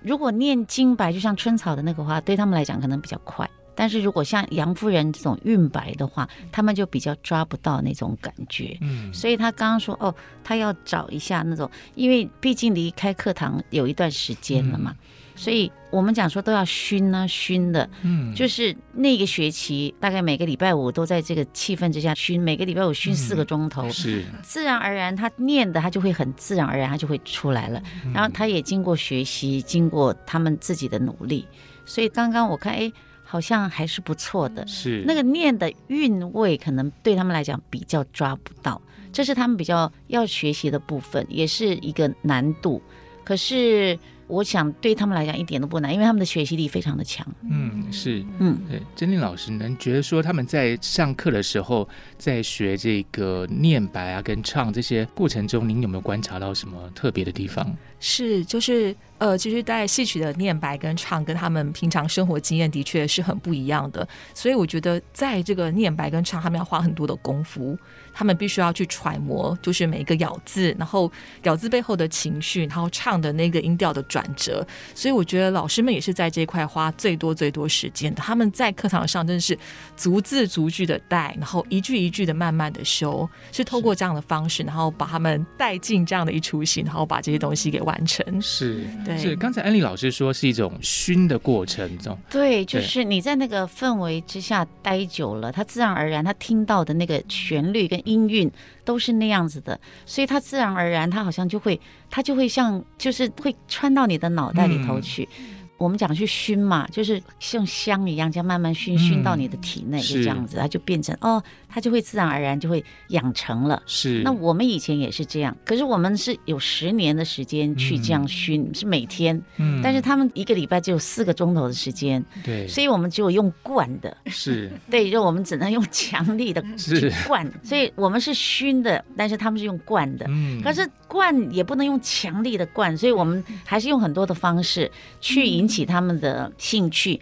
[0.00, 3.48] 如果念经白，就像春草的那个话，对他们来讲可能比较快。
[3.82, 8.78] 但是如果像杨夫人这种韵白的话，他们就比较抓不到那种感觉。
[8.80, 10.14] 嗯，所以他刚刚说哦，
[10.44, 15.02] 他要找一下那种，因为毕竟离开课堂有一段时间了嘛，嗯、
[15.34, 24.24] 所以我们讲说都要熏呢、啊，熏的，嗯，就是那个学期大概每个礼拜五都在这个气氛之下熏，每个礼拜五熏四个钟头，嗯、是。
[24.44, 27.82] 自然而然他念的他就会很自然而然他就会出来了，
[28.14, 31.48] 然后他也经过学习，经过他们自己的努力，
[31.84, 32.92] 所以刚刚我看哎。
[33.32, 38.78] 好像还是不错的，是那个念的韵味，可能对他们来讲比较抓不到，
[39.10, 42.82] 这是他们比较要学习的部分，也是一个难度。
[43.24, 43.98] 可是。
[44.28, 47.26] 我想对他们来讲一点都不难，因为他们的学习力非常的强。
[47.50, 57.76] 嗯，是，嗯，对，珍妮老师，能觉得说他们在上课的时候，在学这个念白啊跟唱这些过程中，您有没有观察到什么特别的地方？
[58.04, 64.06] 是，就是呃，其实，在戏曲的念白跟唱，跟他们平常生活经验的确是很不一样的。
[64.34, 67.78] 所以我觉得，在这个念白跟唱，他们要花很多的功夫。
[68.14, 71.10] 他们必须要去揣摩，就是每一个咬字，然后
[71.44, 74.66] 咬字背后的情绪，然后唱的那个音调的转折。
[74.94, 78.20] 所以我觉得老师们也是在这一块花最多最多时间的。
[78.20, 79.58] 他们在课堂上真的是
[79.96, 88.24] 逐字逐句的带，然后一句一句的慢慢的修，是透过这样的方式，然后把他们带进这样的一出戏，然后把这些东西给完成。
[88.40, 89.16] 是，对。
[89.18, 98.50] 是刚才安利老师说是一种熏的过程中，对，就是你在那个氛围之下待久了，他自然而然他听到的那个旋律跟音韵
[98.84, 105.28] 都是那样子的，所以他自然而然，他好像就会，他就会像，就是会穿到你的脑袋里头去。
[105.38, 111.42] 嗯我们讲去熏嘛，就是像香一样，这样慢慢熏熏到你的体内，就这样子，它就变成哦，
[111.72, 113.82] 它就会自然而然就会养成了。
[113.86, 114.20] 是。
[114.22, 119.40] 那我们以前也是这样，可是我们是有十年的时间去这样熏，嗯、是每天。
[119.56, 119.80] 嗯。
[119.82, 122.22] 但是他们一个礼拜只有四个钟头的时间。
[122.44, 122.68] 对。
[122.68, 124.14] 所以我们只有用灌的。
[124.26, 124.70] 是。
[124.90, 130.26] 对，就我们只能用强力的去灌，所以我们是熏的，但是他们是用灌的。
[130.28, 130.60] 嗯。
[130.62, 137.20] 可是灌也不能用强力的灌，所以我们还是用很多的方式去引起他们的兴趣。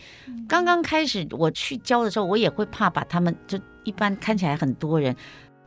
[0.49, 5.15] 刚刚开始我去教的时候，我也会怕把他们就一般看起来很多人，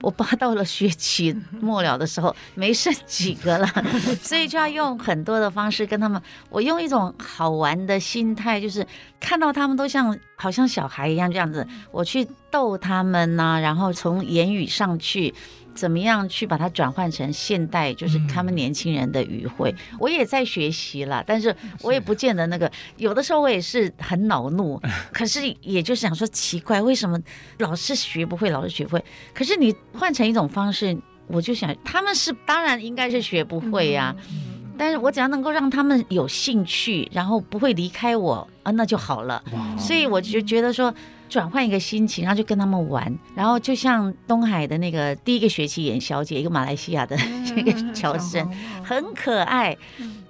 [0.01, 3.67] 我爸到了学期末了的时候没剩几个了，
[4.21, 6.21] 所以就要用很多的方式跟他们。
[6.49, 8.85] 我用一种好玩的心态，就是
[9.19, 15.33] 看到他们都像好像小孩一样这样子，我去逗他们呐，然后从言语上去。
[15.73, 19.73] 怎么样去把它转换成现代，就是他们年轻人的语汇？
[19.91, 22.71] 嗯、我也在学习了，但是我也不见得那个。
[22.97, 24.81] 有的时候我也是很恼怒，
[25.11, 27.19] 可是也就是想说奇怪，为什么
[27.57, 29.03] 老是学不会，老是学不会？
[29.33, 39.43] 可是你换成一种方式，我就想他们是当然应该是学不会呀、啊，嗯、但是我只要能够让他们有兴趣，然后不会离开我啊，那就好了。
[39.77, 40.93] 所以我就觉得说。
[41.33, 48.47] 转换一个心情，然后就跟他们玩，然后就像东海的那个第一个学期演小姐，一个马来西亚的 这个乔生，
[48.83, 49.75] 很可爱。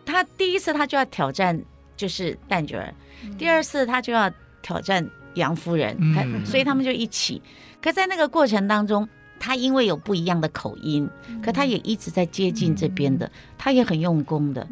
[0.06, 1.62] 他第一次他就要挑战
[1.98, 2.94] 就是旦角儿，
[3.38, 5.98] 第二次他就要挑战杨夫人，
[6.46, 7.42] 所以他们就一起。
[7.82, 9.06] 可在那个过程当中，
[9.42, 11.10] 他因为有不一样的口音，
[11.44, 14.66] 可他也一直在接近这边的，他也很用功的。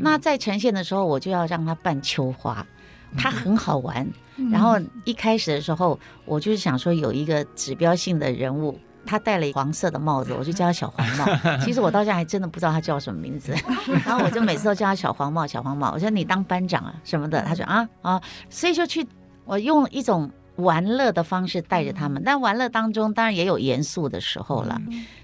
[0.00, 2.66] 那在呈现的时候，我就要让他扮秋花。
[3.16, 4.04] 他很好玩。
[4.50, 11.24] 然后一开始的时候，我就是想说有一个指标性的人物，他戴了黄色的帽子，我就叫他小黄帽。
[11.64, 13.54] 其实我到现在还真的不知道他叫什么名字。
[14.04, 15.92] 然后我就每次都叫他小黄帽，小黄帽。
[15.92, 19.06] 我说你当班长啊什么的，他说啊啊，所以就去
[19.44, 22.22] 我用一种玩乐的方式带着他们。
[22.24, 24.80] 但玩乐当中当然也有严肃的时候了。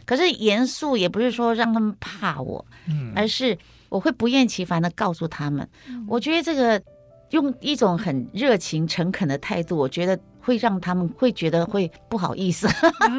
[0.07, 2.65] 可是严肃也不是说让他们怕我，
[3.15, 3.59] 而是
[3.89, 5.69] 我会不厌其烦的告诉他们，
[6.09, 6.83] 我觉得这个。
[7.33, 12.69] 用一种很热情、诚恳的态度，我觉得会让他们会觉得会不好意思，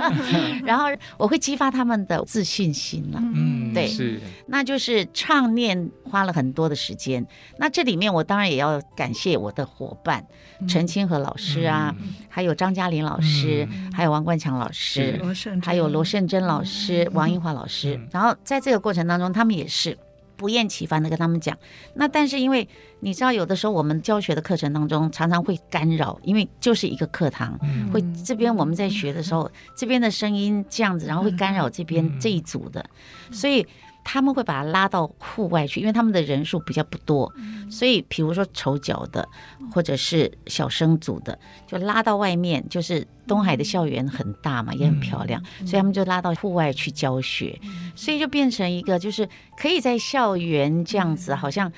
[0.65, 0.85] 然后
[1.17, 3.19] 我会激发他们的自信心了。
[3.21, 7.25] 嗯，对，是，那就是唱念花了很多的时间。
[7.57, 10.23] 那这里面我当然也要感谢我的伙伴
[10.67, 15.19] 陈清和老师啊，嗯、还有张嘉玲老师，嗯、还有王冠强老师，
[15.63, 17.99] 还有罗胜珍老师、嗯、王英华老师。
[18.11, 19.97] 然后在这个过程当中，他们也是。
[20.35, 21.57] 不厌其烦的跟他们讲，
[21.95, 22.67] 那但是因为
[22.99, 27.59] 你知道，有的时候我们教学的课程当中常常会干扰，因为就是一个课堂，
[27.93, 32.85] 会这边我们在学的时候，这边的声音这样子，然后会干扰这边这一组的，
[33.31, 33.65] 所以。
[34.03, 37.31] 他们会把它拉到户外去，因为他们的人数比较不多，
[37.69, 39.27] 所以比如说丑角的
[39.71, 41.37] 或者是小生组的，
[41.67, 42.63] 就拉到外面。
[42.69, 47.59] 就是东海的校园很大嘛，也很漂亮，所以他们就拉到户外去教学，
[47.95, 49.27] 所以就变成一个就是
[49.57, 51.71] 可以在校园这样子，好像。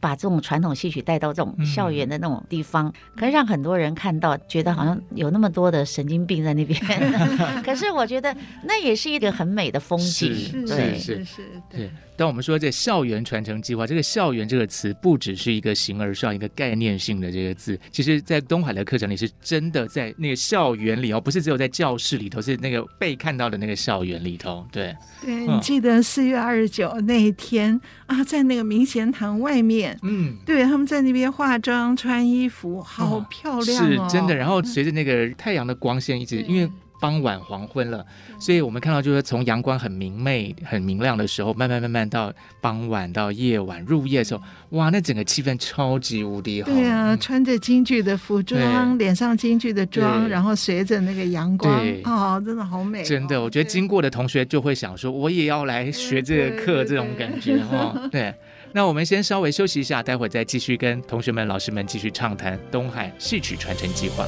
[0.00, 6.80] 把这种传统戏曲带到这种校园的那种地方，嗯、可以让很多人看到，觉得好像有那么多的神经病在那边。
[7.64, 8.34] 可是我觉得
[8.64, 10.34] 那也是一个很美的风景，
[10.66, 11.90] 是是是，对。
[12.16, 24.66] 当我们说这校园传承计划，这个“校园”这个词不只是一个形而上一个概念性的这个字，其实在东海的课程里是真的在那个校园里哦，不是只有在教室里头，是那个被看到的那个校园里头。
[24.72, 34.34] 对，对，你记得四月二十九那一天啊，在那个明贤堂外面，嗯，对，他们在那边化妆、穿衣服，好漂亮哦，是真的。
[34.34, 36.70] 然后随着那个太阳的光线一直，因为。
[37.00, 38.04] 傍晚黄昏了，
[38.38, 46.72] 所以我们看到就是从阳光很明媚、很明亮的时候，慢慢慢慢到傍晚到夜晚入夜的时候，哇，那整个气氛超级无敌好。
[46.72, 51.72] 对啊，穿着京剧的服装，脸上京剧的妆，然后随着那个阳光，
[52.04, 53.04] 哦，真的好美哦。
[53.04, 58.08] 真的，我觉得经过的同学就会想说，我也要来学这个课，这种感觉哈。
[58.10, 58.34] 对，
[58.72, 64.26] 那我们先稍微休息一下，待会再继续跟同学们、老师们继续畅谈东海戏曲传承计划。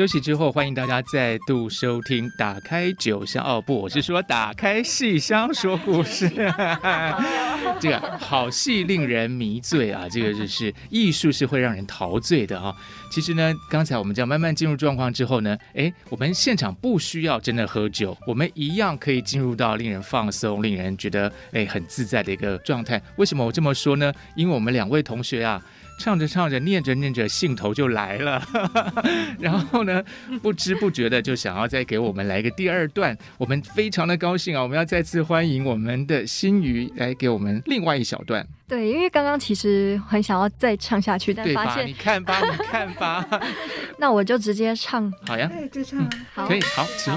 [0.00, 6.26] 休息之后，欢迎大家再度收听《打开酒香》哦，不，我是说打开戏箱说故事。
[7.78, 12.76] 这个好戏令人迷醉啊，这个就是艺术是会让人陶醉的哈、哦。
[13.10, 22.98] 其实呢，刚才我们这样慢慢进入状况之后呢，哎，我们现场不需要真的喝酒，我们一样可以进入到令人放松、令人觉得哎很自在的一个状态。
[23.16, 24.10] 为什么我这么说呢？
[24.34, 25.62] 因为我们两位同学啊。
[26.00, 28.42] 唱着唱着，念着念着，兴头就来了，
[29.38, 30.02] 然后呢，
[30.40, 33.14] 不知不觉的就想要再给我们来个第二段。
[33.36, 34.62] 我们非常的高兴啊！
[34.62, 38.46] 我们要再次欢迎我们的新鱼来给我们另外一小段。
[38.66, 43.26] 对，因为刚刚其实很想要再唱下去，但发现你看吧，你看吧，
[43.98, 45.12] 那我就直接唱。
[45.26, 46.10] 好呀，对，就唱。
[46.32, 47.12] 好，可以，好，请。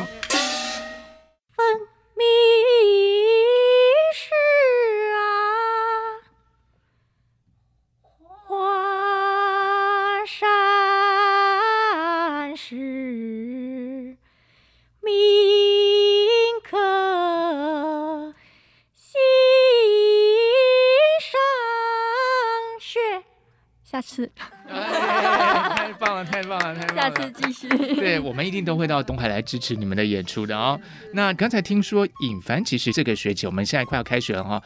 [24.14, 24.32] 下次，
[24.68, 27.02] 太棒了，太棒了，太棒了！
[27.02, 27.68] 下次继续。
[27.96, 30.80] 对，我们一定都会到东海来支持你们的演出的哦。
[31.14, 34.64] 那刚才听说尹凡，其实这个学期我们现在快要开学了哈、哦，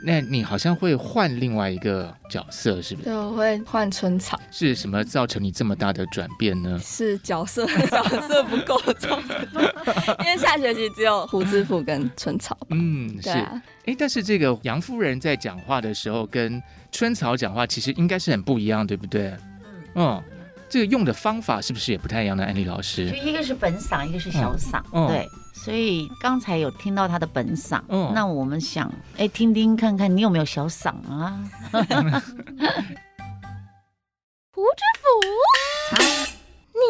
[0.00, 3.06] 那你好像会换另外一个角色，是不是？
[3.06, 4.38] 对，我会换春草。
[4.50, 6.78] 是什么造成你这么大的转变呢？
[6.82, 9.20] 是角色角色不够重，
[10.20, 12.56] 因为下学期只有胡知府跟春草。
[12.70, 13.30] 嗯，是。
[13.30, 19.34] 哎，但是这个杨夫人在讲话的时候跟春草讲话其实应该是很不一样，对不对？
[19.94, 20.24] 嗯，哦，
[20.70, 22.44] 这个用的方法是不是也不太一样呢？
[22.44, 25.26] 安利老师，就一个是本嗓，一个是小嗓，嗯，对。
[25.54, 31.42] 所以刚才有听到他的本嗓，嗯，那我们想，哎，听听看看你有没有小嗓啊？
[34.52, 35.04] 胡知府，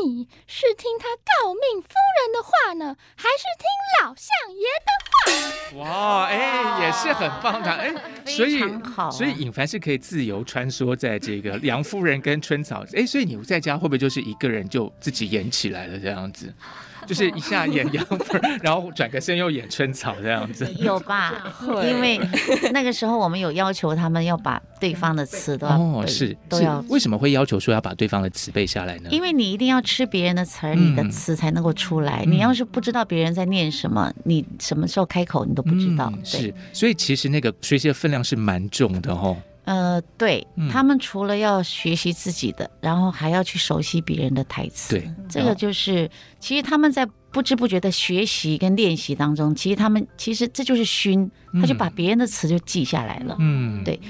[0.05, 1.83] 你是听他告命
[2.49, 3.67] 话呢，还是听
[4.03, 5.79] 老相爷的话？
[5.79, 7.93] 哇，哎、欸，也是很棒的，哎、
[8.25, 16.53] 欸，所以好，所以尹凡是可以自由穿梭在这个 梁夫人跟春草，哎、欸，所以你在家会不会就是一个人就自己演起来了这样子？
[17.09, 21.33] 就是一下演杨粉， 然后转个身又演春草这样子，有吧？
[21.63, 22.21] 因为
[22.73, 26.85] 那个时候我们有要求他们要把对方的词都要哦，是都要。
[26.91, 29.09] 为什么会要求说要把对方的词背下来呢？
[29.11, 32.23] 因为你一定要吃别人的词儿，你的词才能够出来。
[32.27, 36.13] 嗯、你要是不知道别人在念什么，你什么时候开口你都不知道。
[36.15, 39.35] 嗯、是，所以其实那个学习的分量是蛮重的哦。
[39.69, 44.99] 呃，对、嗯、他们除了要学习自己的，然后还要去熟悉别人的台词。
[44.99, 46.11] 对，这个就是
[46.41, 53.37] 其实他们在不知不觉的学习跟练习当中，其实他们其实这就是熏，他就把别人的词就记下来了。
[53.39, 54.01] 嗯，对，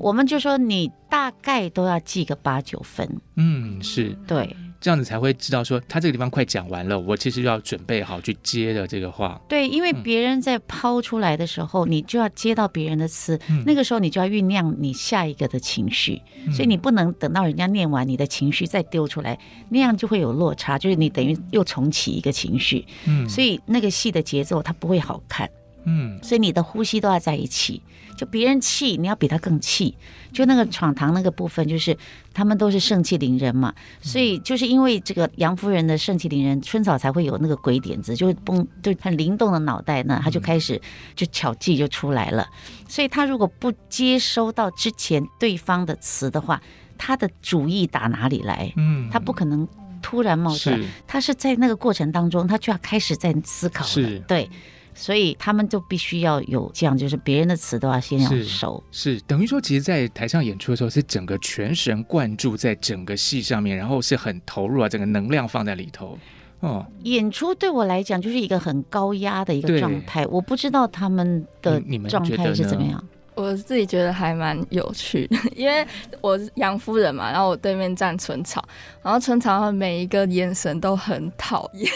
[0.00, 3.08] 我们就说你大概都要记个八九分。
[3.36, 4.56] 嗯，是对。
[4.84, 9.40] 这样子才会知道说他这个地方快讲完了，我其实就要准备好去接的这个话。
[9.48, 19.38] 对，因为别人在抛出来的时候，嗯、你就要接到别人的词，嗯、那个时候你就要酝酿你下一个的情绪，嗯、所以你不能等到人家念完你的情绪再丢出来，
[19.70, 22.84] 那样就会有落差，就是你等于又重启一个情绪。
[23.06, 25.48] 嗯，所以那个戏的节奏它不会好看。
[25.84, 27.82] 嗯，所以你的呼吸都要在一起。
[28.16, 29.96] 就别人气，你要比他更气。
[30.32, 31.96] 就那个闯堂那个部分，就是
[32.32, 40.80] 他们都是盛气凌人嘛，所以就是因为这个杨夫人的盛气凌人，春草才会有那个鬼点子，就蹦就很灵动的脑袋呢，他就开始
[41.16, 42.46] 就巧计就出来了。
[42.88, 46.62] 所以他如果不接收到之前对方的词的话，
[46.96, 48.72] 他的主意打哪里来？
[48.76, 49.66] 嗯，他不可能
[50.00, 53.90] 突然冒出来，他是在那个过程当中，他就要开始在思考了。
[53.90, 54.48] 是，对。
[54.94, 66.18] 所以他们就必须要有这样，就是别人的词都要先要熟，是，是等于说，其实，在台上演出的时候，是整个全神贯注在整个戏上面，然后是很投入啊，整个能量放在里头。
[66.60, 71.78] 哦，演出对我来讲就是一个很高压的一个状态，我不知道他们的
[72.08, 73.04] 状态是怎么样。
[73.34, 75.86] 我自己觉得还蛮有趣的， 因为
[76.20, 78.64] 我是杨夫人嘛，然后我对面站春草，
[79.02, 81.90] 然后春草每一个眼神都很讨厌。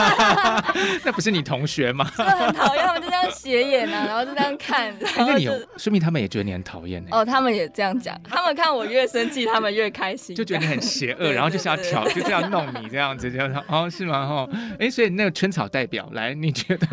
[1.04, 2.10] 那不是你同学吗？
[2.16, 4.94] 就很讨厌，他们就这样斜眼啊，然后就这样看。
[5.18, 7.08] 因为你有，说明他们也觉得你很讨厌呢。
[7.12, 13.38] 哦，他们也这样讲，他们看我越生气，他们越开心，就觉得你很邪恶，然后就是要挑，就这样弄你这样子，就
[13.68, 14.18] 哦，是吗？
[14.18, 16.86] 哦，哎，所以那个春草代表来，你觉得？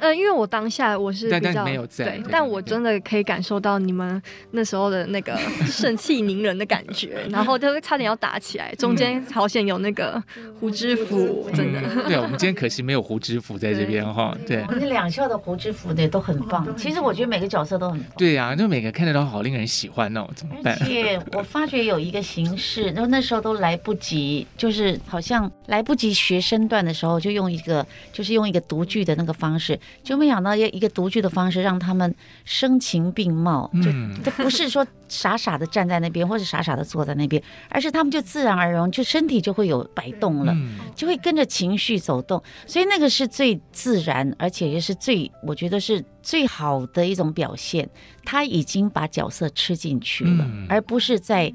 [0.00, 2.98] 呃，因为我当下我是但但没有在，但我真的。
[3.10, 5.36] 可以感受到你们那时候的那个
[5.66, 10.22] 盛气凌人的感觉， 然后就差点要打起来，中间好险有那个
[10.60, 11.80] 胡知府，真的。
[12.06, 14.36] 对啊，我们今天可惜没有胡知府在这边哈。
[14.46, 16.64] 对，我们两校的胡知府的都很棒。
[16.76, 18.08] 其实我觉得每个角色都很棒。
[18.16, 20.78] 对呀，就每个看得到好令人喜欢哦，怎么办？
[20.80, 32.99] 而且我发觉有一个形式，然后那时候都来不及，就是好像来不及学身段的时候，就用一个就是用一个读剧的那个方式，就没想到要一个读剧的方式让他们生情。
[33.12, 33.92] 并茂，就
[34.24, 40.56] 这不是说傻傻的站在那边，或者傻傻的坐在那边，而是他们就自然而然，就身体就会有摆动了，
[40.96, 47.88] 就会跟着情绪走动，所以那个是最自然，而且也是最，我觉得是最好的一种表现。
[48.24, 51.52] 他已经把角色吃进去了，而不是在，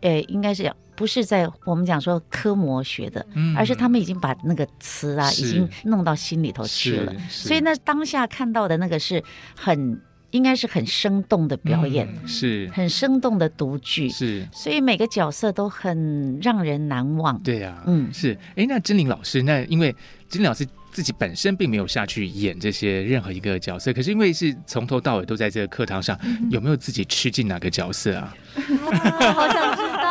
[0.00, 3.24] 呃，应该是不是在我们讲说科模学的，
[3.56, 7.14] 而是他们已经把那个词啊，已经弄到心里头去了。
[7.30, 9.22] 所以那当下看到的那个是
[9.56, 10.00] 很。
[10.30, 17.38] 应该是很生动的表演，嗯、是很生动的独剧，是，所以每个角色都很让人难忘。
[17.42, 18.36] 对呀、啊，嗯，是。
[18.54, 19.94] 哎，那真玲老师，那因为
[20.28, 28.34] 真玲老师自己本身并没有下去演这些任何一个角色，可是因为是从头到尾都在这个课堂上，嗯、有没有自己吃进哪个角色啊？
[29.34, 30.07] 好想知道哦。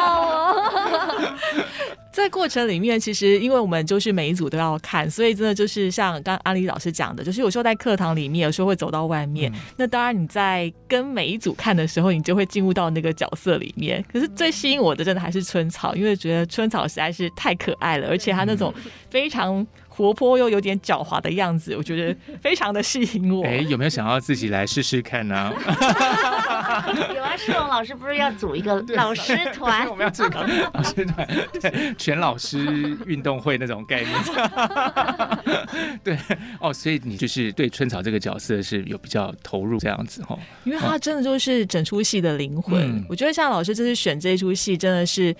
[2.24, 9.52] 在过程里面，其实因为我们就是每一组都要看，所以真的就是像刚刚安里老师讲的，就是有时候在课堂里面，有时候会走到外面。
[9.54, 14.04] 嗯、那当然你在跟每一组看的时候，你就会进入到那个角色里面。
[14.12, 18.74] 可是最吸引我的，真的还是春草，因为觉得春草实在是太可爱了，而且他那种
[19.10, 19.66] 非常。
[19.90, 23.44] 活泼又有点狡猾的样子，我觉得非常的吸引我。
[23.44, 25.52] 哎，有没有想要自己来试试看呢、啊？
[27.16, 29.88] 有啊，世荣老师不是要组一个老师团？
[29.90, 34.14] 我们要组一个老师团，对，全老师运动会那种概念。
[36.04, 36.18] 对
[36.60, 40.40] 哦，所以你就是对春草这个角色是有比较投入这样子哦？
[40.64, 42.82] 因为他真的就是整出戏的灵魂。
[42.82, 45.36] 嗯、我觉得像老师这次选这一出戏，真的是。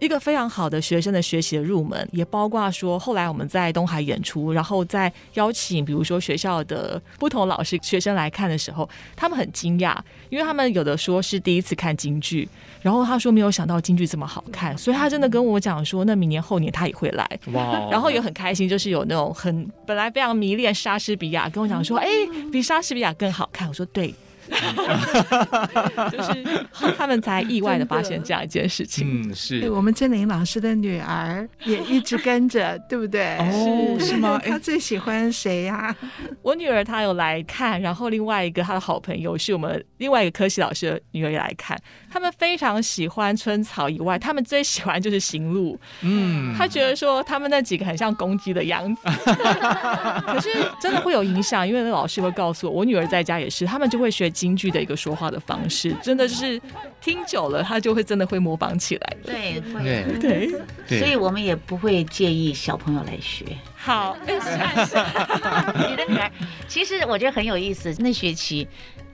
[0.00, 9.94] 一个非常好的学生的学习的入门，也包括说后来我们在东海演出，然后再邀请比如说学校的不同老师学生来看的时候，他们很惊讶，
[10.30, 12.48] 因为他们有的说是第一次看京剧，
[12.80, 22.08] 然后他说没有想到京剧这么好看，所以他真的跟我讲说，那明年后年他也会来， 哇，然后也很开心，就是有那种很本来非常迷恋莎士比亚，跟我讲说，哎，
[22.50, 24.14] 比莎士比亚更好看，我说对。
[26.10, 29.22] 就是他们才意外的发现这样一件事情。
[29.22, 33.36] 嗯，是我们郑玲老师的女儿也一直跟着，对不对？
[33.38, 34.40] 哦，是吗？
[34.44, 35.96] 她最喜欢谁呀、啊？
[36.42, 41.80] 我女儿她有来看，然后另外一个她的好朋友是我们另外一个科系老师的女儿也来看。
[42.12, 45.78] 他们非常喜欢春草以外，他们最喜欢就是行路。
[46.00, 49.02] 嗯，他觉得说他们那几个很像公鸡的样子，
[50.26, 50.48] 可是
[50.80, 56.60] 真的会有影响，因为那老师会告诉我，我女儿在家也是，他们就会学京剧的一个说话的方式，真的就是
[57.00, 59.16] 听久了，他就会真的会模仿起来。
[59.22, 60.50] 对，会对对，
[60.88, 63.46] 对，所以我们也不会介意小朋友来学。
[63.76, 66.30] 好， 你的女儿
[66.66, 68.66] 其实我觉得很有意思，那学期。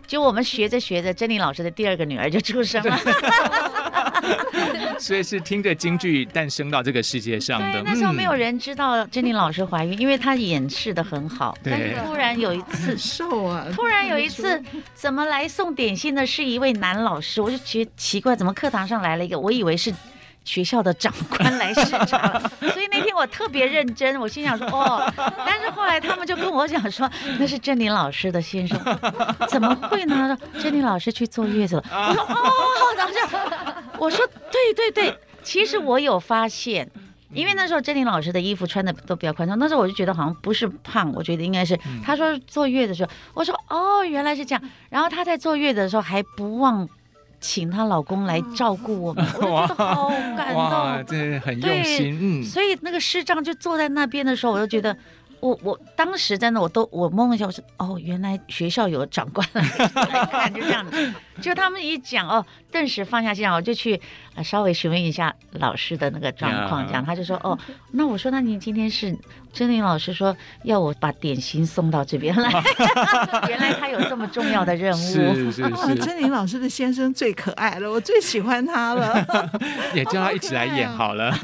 [0.06, 2.98] 就我们学着学着，珍妮老师的第二个女儿就出生了，
[4.98, 7.82] 所以是听着京剧诞生到这个世界上的。
[7.82, 11.56] 那时候没有人知道珍妮老师怀孕，因为她掩饰的很好。
[11.62, 13.66] 但是突然有一次，瘦啊！
[13.74, 14.62] 突然有一次，
[14.94, 17.40] 怎么来送点心的是一位男老师？
[17.40, 19.38] 我就觉得奇怪，怎么课堂上来了一个？
[19.38, 19.92] 我以为是。
[20.46, 22.40] 学校的长官来视察，
[22.72, 25.12] 所以那天我特别认真，我心想说哦，
[25.44, 28.80] 但是后来他们就跟我讲说，那是珍妮老师的先生，
[29.48, 30.38] 怎么会呢？
[30.62, 31.84] 珍妮老师去坐月子了。
[31.90, 32.40] 我说哦，
[32.96, 33.18] 然后就
[33.98, 36.88] 我说对对对，其实我有发现，
[37.32, 46.88] 因为那时候珍妮老师的衣服穿的都比较宽松，那时候我就觉得好像不是胖，我觉得应该是他说坐月子的时候，我说哦，原来是这样，然后他在坐月子的时候还不忘。
[47.46, 52.18] 请她老公来照顾我们， 我就觉得好感动，哇，真的很用心。
[52.20, 54.96] 嗯，所以那个师长就坐在那边的时候，我就觉得。
[55.38, 59.62] 我我当时真的我都我懵了一下，我说哦，原来学校有长官来
[60.32, 61.12] 看，就这样子。
[61.40, 64.00] 就他们一讲哦，顿时放下心来，我就去
[64.44, 67.58] 稍微询问一下老师的那个状况，这样他就说哦，
[67.92, 69.16] 那我说那您今天是
[69.52, 72.50] 珍玲老师说要我把点心送到这边来，
[73.48, 74.96] 原来他有这么重要的任务。
[74.96, 79.26] 是是是， 珍玲老师的先生最可爱了，我最喜欢他了，
[79.94, 81.34] 也叫他一起来演好了。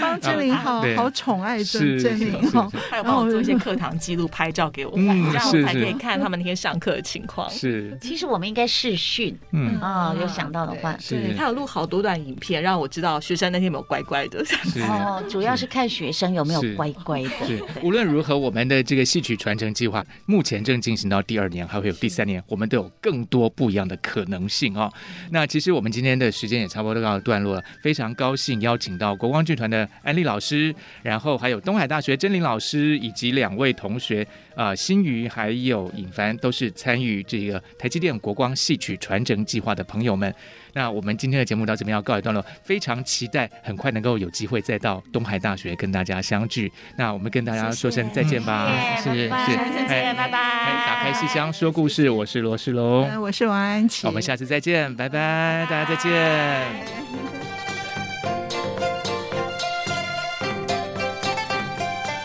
[0.00, 2.70] 帮珍玲好好宠爱珍珍玲哦。
[2.90, 7.50] 还有帮我做一些课堂记录，拍照给我看，嗯、这样我才可以看他们那天上课的情况。
[7.50, 14.42] 是，其实我们应该视讯，嗯啊，有想到的话，对，他有录好多段影片，让我知道学生那天有没有乖乖的。
[14.88, 17.28] 哦，主要是看学生有没有乖乖的。
[17.46, 24.90] 是，无论如何，我们的这个戏曲传承计划目前正进行到第二年，还会有第三年，我们都有更多不一样的可能性哦。
[25.30, 32.58] 那其实我们今天的时间也差不多到段落了，非常高兴邀请到国光剧团的安利老师，然后还有东海大学贞麟老。
[32.60, 34.24] 师以及两位同学
[34.60, 40.34] 啊、呃，新瑜还有尹凡都是参与这个台积电国光戏曲传承计划的朋友们。
[40.74, 46.70] 那我们今天的节目到这边要告一段落，非常期待很快能够有机会再到东海大学跟大家相聚。
[46.98, 49.56] 那我们跟大家说声再见吧，谢谢是是，
[49.88, 50.38] 再见，拜拜。
[50.86, 57.39] 打开戏箱说故事，我是罗世龙，我是王安琪，我们下次再见，拜拜，大家再见。